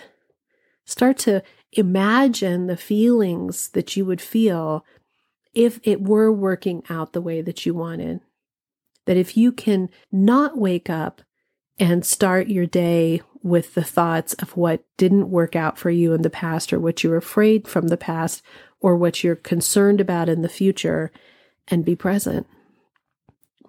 start 0.83 1.17
to 1.19 1.41
imagine 1.71 2.67
the 2.67 2.75
feelings 2.75 3.69
that 3.69 3.95
you 3.95 4.05
would 4.05 4.19
feel 4.21 4.83
if 5.53 5.79
it 5.83 6.01
were 6.01 6.31
working 6.31 6.83
out 6.89 7.13
the 7.13 7.21
way 7.21 7.41
that 7.41 7.65
you 7.65 7.73
wanted. 7.73 8.21
That 9.05 9.17
if 9.17 9.35
you 9.35 9.51
can 9.51 9.89
not 10.11 10.57
wake 10.57 10.89
up 10.89 11.21
and 11.79 12.05
start 12.05 12.47
your 12.47 12.65
day 12.65 13.21
with 13.41 13.73
the 13.73 13.83
thoughts 13.83 14.33
of 14.35 14.55
what 14.55 14.83
didn't 14.97 15.29
work 15.29 15.55
out 15.55 15.77
for 15.77 15.89
you 15.89 16.13
in 16.13 16.21
the 16.21 16.29
past 16.29 16.71
or 16.71 16.79
what 16.79 17.03
you're 17.03 17.17
afraid 17.17 17.67
from 17.67 17.89
the 17.89 17.97
past 17.97 18.41
or 18.79 18.95
what 18.95 19.23
you're 19.23 19.35
concerned 19.35 19.99
about 19.99 20.29
in 20.29 20.41
the 20.41 20.49
future 20.49 21.11
and 21.67 21.83
be 21.83 21.95
present. 21.95 22.47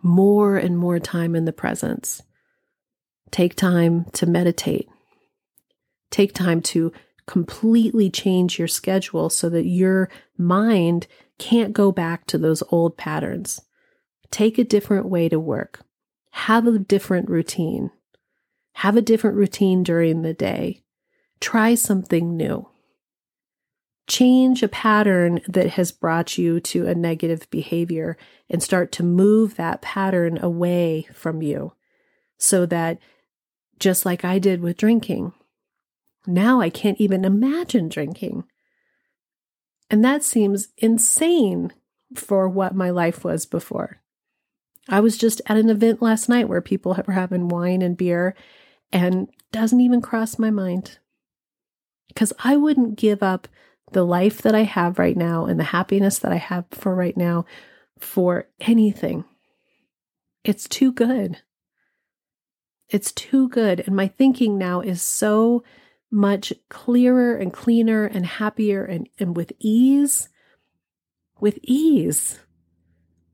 More 0.03 0.57
and 0.57 0.79
more 0.79 1.01
time 1.01 1.35
in 1.35 1.45
the 1.45 1.53
presence. 1.53 2.23
Take 3.31 3.57
time 3.57 4.05
to 4.13 4.27
meditate. 4.27 4.89
Take 6.11 6.35
time 6.35 6.61
to 6.63 6.93
completely 7.27 8.11
change 8.11 8.59
your 8.59 8.69
schedule 8.69 9.31
so 9.31 9.49
that 9.49 9.67
your 9.67 10.11
mind 10.37 11.07
can't 11.39 11.73
go 11.73 11.91
back 11.91 12.27
to 12.27 12.39
those 12.39 12.63
old 12.71 12.97
patterns. 12.97 13.61
Take 14.31 14.59
a 14.59 14.65
different 14.65 15.07
way 15.07 15.29
to 15.29 15.39
work. 15.41 15.81
Have 16.33 16.67
a 16.67 16.79
different 16.79 17.29
routine. 17.29 17.91
Have 18.75 18.97
a 18.97 19.03
different 19.03 19.37
routine 19.37 19.83
during 19.83 20.23
the 20.23 20.35
day. 20.35 20.83
Try 21.41 21.75
something 21.75 22.37
new. 22.37 22.69
Change 24.07 24.63
a 24.63 24.69
pattern 24.69 25.41
that 25.49 25.71
has 25.71 25.93
brought 25.93 26.37
you 26.37 26.61
to 26.61 26.87
a 26.87 26.95
negative 26.95 27.49
behavior 27.51 28.19
and 28.51 28.63
start 28.63 28.93
to 28.93 29.03
move 29.03 29.57
that 29.57 29.81
pattern 29.81 30.39
away 30.43 31.09
from 31.15 31.41
you 31.41 31.73
so 32.37 32.67
that 32.67 32.99
just 33.79 34.05
like 34.05 34.25
I 34.25 34.39
did 34.39 34.61
with 34.61 34.77
drinking, 34.77 35.33
now 36.27 36.61
I 36.61 36.71
can't 36.71 37.01
even 37.01 37.25
imagine 37.25 37.89
drinking. 37.89 38.45
And 39.91 40.05
that 40.05 40.23
seems 40.25 40.69
insane 40.79 41.73
for 42.15 42.49
what 42.49 42.75
my 42.75 42.91
life 42.91 43.25
was 43.25 43.47
before. 43.47 44.01
I 44.89 45.01
was 45.01 45.17
just 45.17 45.41
at 45.47 45.57
an 45.57 45.71
event 45.71 46.03
last 46.03 46.29
night 46.29 46.49
where 46.49 46.61
people 46.61 46.97
were 47.07 47.13
having 47.13 47.49
wine 47.49 47.83
and 47.83 47.97
beer 47.97 48.35
and 48.93 49.29
doesn't 49.53 49.81
even 49.81 50.03
cross 50.03 50.39
my 50.39 50.51
mind. 50.51 50.99
Because 52.09 52.33
I 52.43 52.57
wouldn't 52.57 52.97
give 52.97 53.23
up 53.23 53.49
the 53.93 54.05
life 54.05 54.43
that 54.43 54.55
I 54.55 54.63
have 54.63 54.99
right 54.99 55.17
now 55.17 55.47
and 55.47 55.59
the 55.59 55.65
happiness 55.65 56.19
that 56.19 56.33
I 56.33 56.37
have 56.37 56.65
for 56.71 56.95
right 56.95 57.17
now 57.17 57.45
for 57.99 58.49
anything. 58.61 59.25
It's 60.45 60.69
too 60.69 60.93
good. 60.93 61.39
It's 62.91 63.13
too 63.13 63.49
good. 63.49 63.81
And 63.87 63.97
my 63.97 64.09
thinking 64.09 64.59
now 64.59 64.81
is 64.81 65.01
so 65.01 65.65
much 66.15 66.53
clearer 66.69 67.37
and 67.37 67.53
cleaner 67.53 68.07
and 68.07 68.25
happier 68.25 68.85
and, 68.85 69.09
and 69.19 69.37
with 69.37 69.53
ease. 69.59 70.29
With 71.41 71.59
ease. 71.63 72.39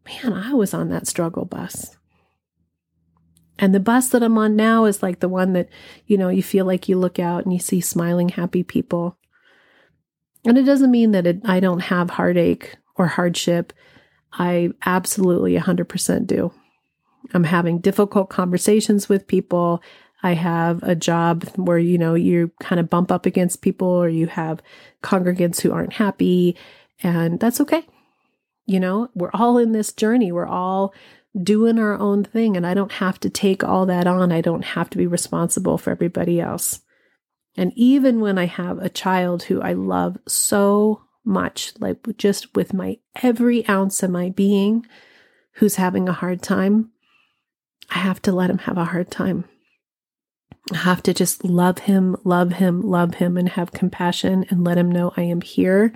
Man, 0.06 0.32
I 0.32 0.54
was 0.54 0.72
on 0.72 0.88
that 0.88 1.06
struggle 1.06 1.44
bus. 1.44 1.96
And 3.58 3.74
the 3.74 3.80
bus 3.80 4.08
that 4.08 4.22
I'm 4.22 4.38
on 4.38 4.56
now 4.56 4.86
is 4.86 5.02
like 5.02 5.20
the 5.20 5.28
one 5.28 5.52
that, 5.52 5.68
you 6.06 6.16
know, 6.16 6.30
you 6.30 6.42
feel 6.42 6.64
like 6.64 6.88
you 6.88 6.98
look 6.98 7.18
out 7.18 7.44
and 7.44 7.52
you 7.52 7.58
see 7.58 7.82
smiling, 7.82 8.30
happy 8.30 8.62
people. 8.62 9.18
And 10.46 10.56
it 10.56 10.62
doesn't 10.62 10.90
mean 10.90 11.10
that 11.10 11.26
it, 11.26 11.42
I 11.44 11.60
don't 11.60 11.80
have 11.80 12.08
heartache 12.08 12.76
or 12.96 13.06
hardship. 13.06 13.74
I 14.32 14.70
absolutely 14.86 15.58
100% 15.58 16.26
do. 16.26 16.52
I'm 17.34 17.44
having 17.44 17.80
difficult 17.80 18.30
conversations 18.30 19.10
with 19.10 19.26
people. 19.26 19.82
I 20.22 20.34
have 20.34 20.82
a 20.82 20.94
job 20.94 21.44
where, 21.56 21.78
you 21.78 21.98
know, 21.98 22.14
you 22.14 22.52
kind 22.60 22.78
of 22.78 22.90
bump 22.90 23.10
up 23.10 23.26
against 23.26 23.62
people 23.62 23.88
or 23.88 24.08
you 24.08 24.26
have 24.26 24.62
congregants 25.02 25.60
who 25.60 25.72
aren't 25.72 25.94
happy, 25.94 26.56
and 27.02 27.40
that's 27.40 27.60
okay. 27.60 27.86
You 28.66 28.80
know, 28.80 29.08
we're 29.14 29.30
all 29.32 29.58
in 29.58 29.72
this 29.72 29.92
journey. 29.92 30.30
We're 30.30 30.46
all 30.46 30.94
doing 31.40 31.78
our 31.78 31.98
own 31.98 32.24
thing. 32.24 32.56
And 32.56 32.66
I 32.66 32.74
don't 32.74 32.92
have 32.92 33.18
to 33.20 33.30
take 33.30 33.64
all 33.64 33.86
that 33.86 34.06
on. 34.06 34.32
I 34.32 34.40
don't 34.40 34.64
have 34.64 34.90
to 34.90 34.98
be 34.98 35.06
responsible 35.06 35.78
for 35.78 35.90
everybody 35.90 36.40
else. 36.40 36.80
And 37.56 37.72
even 37.74 38.20
when 38.20 38.38
I 38.38 38.46
have 38.46 38.78
a 38.78 38.88
child 38.88 39.44
who 39.44 39.60
I 39.60 39.72
love 39.72 40.18
so 40.26 41.02
much, 41.24 41.72
like 41.78 41.98
just 42.16 42.54
with 42.54 42.72
my 42.72 42.98
every 43.22 43.66
ounce 43.68 44.02
of 44.02 44.10
my 44.10 44.30
being, 44.30 44.86
who's 45.54 45.76
having 45.76 46.08
a 46.08 46.12
hard 46.12 46.42
time, 46.42 46.90
I 47.90 47.98
have 47.98 48.22
to 48.22 48.32
let 48.32 48.50
him 48.50 48.58
have 48.58 48.78
a 48.78 48.84
hard 48.84 49.10
time. 49.10 49.44
I 50.72 50.78
have 50.78 51.02
to 51.04 51.14
just 51.14 51.44
love 51.44 51.80
him, 51.80 52.16
love 52.24 52.52
him, 52.54 52.80
love 52.80 53.14
him, 53.14 53.36
and 53.36 53.48
have 53.50 53.72
compassion 53.72 54.44
and 54.50 54.64
let 54.64 54.78
him 54.78 54.90
know 54.90 55.12
I 55.16 55.22
am 55.22 55.40
here. 55.40 55.92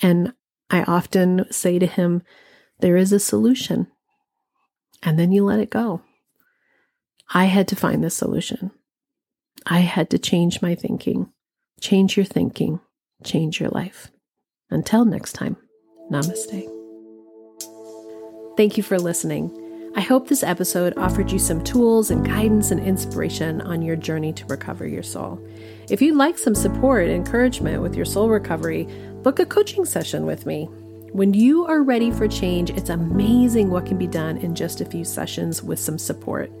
And 0.00 0.32
I 0.70 0.82
often 0.82 1.46
say 1.50 1.78
to 1.78 1.86
him, 1.86 2.22
There 2.80 2.96
is 2.96 3.12
a 3.12 3.20
solution 3.20 3.88
and 5.02 5.18
then 5.18 5.32
you 5.32 5.44
let 5.44 5.60
it 5.60 5.70
go. 5.70 6.02
I 7.32 7.46
had 7.46 7.68
to 7.68 7.76
find 7.76 8.02
the 8.02 8.10
solution. 8.10 8.70
I 9.64 9.80
had 9.80 10.10
to 10.10 10.18
change 10.18 10.62
my 10.62 10.74
thinking. 10.74 11.32
Change 11.80 12.16
your 12.16 12.26
thinking, 12.26 12.80
change 13.22 13.60
your 13.60 13.68
life. 13.70 14.10
Until 14.70 15.04
next 15.04 15.34
time, 15.34 15.56
namaste. 16.10 16.70
Thank 18.56 18.76
you 18.76 18.82
for 18.82 18.98
listening. 18.98 19.65
I 19.96 20.02
hope 20.02 20.28
this 20.28 20.42
episode 20.42 20.92
offered 20.98 21.32
you 21.32 21.38
some 21.38 21.64
tools 21.64 22.10
and 22.10 22.22
guidance 22.22 22.70
and 22.70 22.86
inspiration 22.86 23.62
on 23.62 23.80
your 23.80 23.96
journey 23.96 24.30
to 24.34 24.44
recover 24.44 24.86
your 24.86 25.02
soul. 25.02 25.40
If 25.88 26.02
you'd 26.02 26.16
like 26.16 26.36
some 26.36 26.54
support 26.54 27.04
and 27.04 27.12
encouragement 27.12 27.80
with 27.80 27.94
your 27.94 28.04
soul 28.04 28.28
recovery, 28.28 28.86
book 29.22 29.38
a 29.38 29.46
coaching 29.46 29.86
session 29.86 30.26
with 30.26 30.44
me. 30.44 30.66
When 31.12 31.32
you 31.32 31.64
are 31.64 31.82
ready 31.82 32.10
for 32.10 32.28
change, 32.28 32.68
it's 32.68 32.90
amazing 32.90 33.70
what 33.70 33.86
can 33.86 33.96
be 33.96 34.06
done 34.06 34.36
in 34.36 34.54
just 34.54 34.82
a 34.82 34.84
few 34.84 35.02
sessions 35.02 35.62
with 35.62 35.78
some 35.78 35.96
support. 35.96 36.52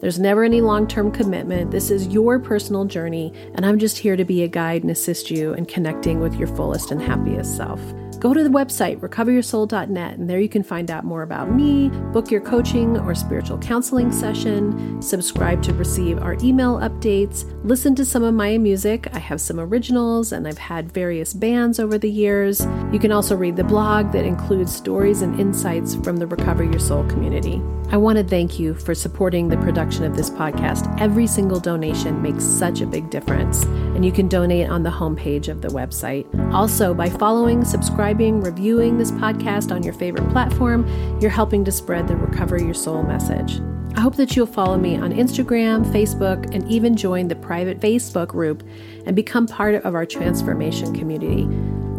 There's 0.00 0.18
never 0.18 0.42
any 0.42 0.60
long 0.60 0.88
term 0.88 1.12
commitment. 1.12 1.70
This 1.70 1.92
is 1.92 2.08
your 2.08 2.40
personal 2.40 2.86
journey, 2.86 3.32
and 3.54 3.64
I'm 3.64 3.78
just 3.78 3.98
here 3.98 4.16
to 4.16 4.24
be 4.24 4.42
a 4.42 4.48
guide 4.48 4.82
and 4.82 4.90
assist 4.90 5.30
you 5.30 5.54
in 5.54 5.66
connecting 5.66 6.18
with 6.18 6.34
your 6.34 6.48
fullest 6.48 6.90
and 6.90 7.00
happiest 7.00 7.56
self. 7.56 7.80
Go 8.20 8.34
to 8.34 8.44
the 8.44 8.50
website, 8.50 9.00
recoveryoursoul.net, 9.00 10.18
and 10.18 10.28
there 10.28 10.38
you 10.38 10.48
can 10.48 10.62
find 10.62 10.90
out 10.90 11.04
more 11.04 11.22
about 11.22 11.50
me, 11.50 11.88
book 12.12 12.30
your 12.30 12.42
coaching 12.42 12.98
or 12.98 13.14
spiritual 13.14 13.56
counseling 13.58 14.12
session, 14.12 15.00
subscribe 15.00 15.62
to 15.62 15.72
receive 15.72 16.22
our 16.22 16.36
email 16.42 16.76
updates, 16.76 17.50
listen 17.64 17.94
to 17.94 18.04
some 18.04 18.22
of 18.22 18.34
my 18.34 18.58
music. 18.58 19.08
I 19.14 19.18
have 19.18 19.40
some 19.40 19.58
originals 19.58 20.32
and 20.32 20.46
I've 20.46 20.58
had 20.58 20.92
various 20.92 21.32
bands 21.32 21.80
over 21.80 21.96
the 21.96 22.10
years. 22.10 22.60
You 22.92 22.98
can 22.98 23.10
also 23.10 23.34
read 23.34 23.56
the 23.56 23.64
blog 23.64 24.12
that 24.12 24.26
includes 24.26 24.76
stories 24.76 25.22
and 25.22 25.40
insights 25.40 25.94
from 25.94 26.18
the 26.18 26.26
Recover 26.26 26.62
Your 26.62 26.78
Soul 26.78 27.04
community. 27.04 27.62
I 27.92 27.96
want 27.96 28.18
to 28.18 28.24
thank 28.24 28.60
you 28.60 28.74
for 28.74 28.94
supporting 28.94 29.48
the 29.48 29.56
production 29.56 30.04
of 30.04 30.16
this 30.16 30.30
podcast. 30.30 31.00
Every 31.00 31.26
single 31.26 31.58
donation 31.58 32.22
makes 32.22 32.44
such 32.44 32.82
a 32.82 32.86
big 32.86 33.10
difference, 33.10 33.64
and 33.64 34.04
you 34.04 34.12
can 34.12 34.28
donate 34.28 34.68
on 34.68 34.84
the 34.84 34.90
homepage 34.90 35.48
of 35.48 35.60
the 35.60 35.68
website. 35.68 36.24
Also, 36.54 36.94
by 36.94 37.10
following, 37.10 37.64
subscribing, 38.10 38.40
reviewing 38.40 38.98
this 38.98 39.12
podcast 39.12 39.72
on 39.72 39.84
your 39.84 39.94
favorite 39.94 40.28
platform, 40.30 40.84
you're 41.20 41.30
helping 41.30 41.64
to 41.64 41.70
spread 41.70 42.08
the 42.08 42.16
Recover 42.16 42.60
Your 42.60 42.74
Soul 42.74 43.04
message. 43.04 43.60
I 43.96 44.00
hope 44.00 44.16
that 44.16 44.34
you'll 44.34 44.46
follow 44.46 44.76
me 44.76 44.96
on 44.96 45.12
Instagram, 45.12 45.84
Facebook, 45.92 46.52
and 46.52 46.68
even 46.68 46.96
join 46.96 47.28
the 47.28 47.36
private 47.36 47.78
Facebook 47.78 48.28
group 48.28 48.64
and 49.06 49.14
become 49.14 49.46
part 49.46 49.76
of 49.76 49.94
our 49.94 50.06
transformation 50.06 50.92
community. 50.92 51.46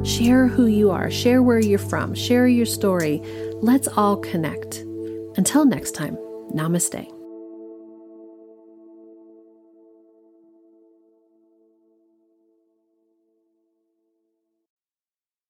Share 0.04 0.48
who 0.48 0.66
you 0.66 0.92
are, 0.92 1.10
share 1.10 1.42
where 1.42 1.60
you're 1.60 1.80
from, 1.80 2.14
share 2.14 2.48
your 2.48 2.66
story. 2.66 3.22
Let's 3.62 3.88
all 3.88 4.18
connect. 4.18 4.80
Until 5.38 5.64
next 5.64 5.92
time, 5.92 6.18
namaste. 6.54 7.21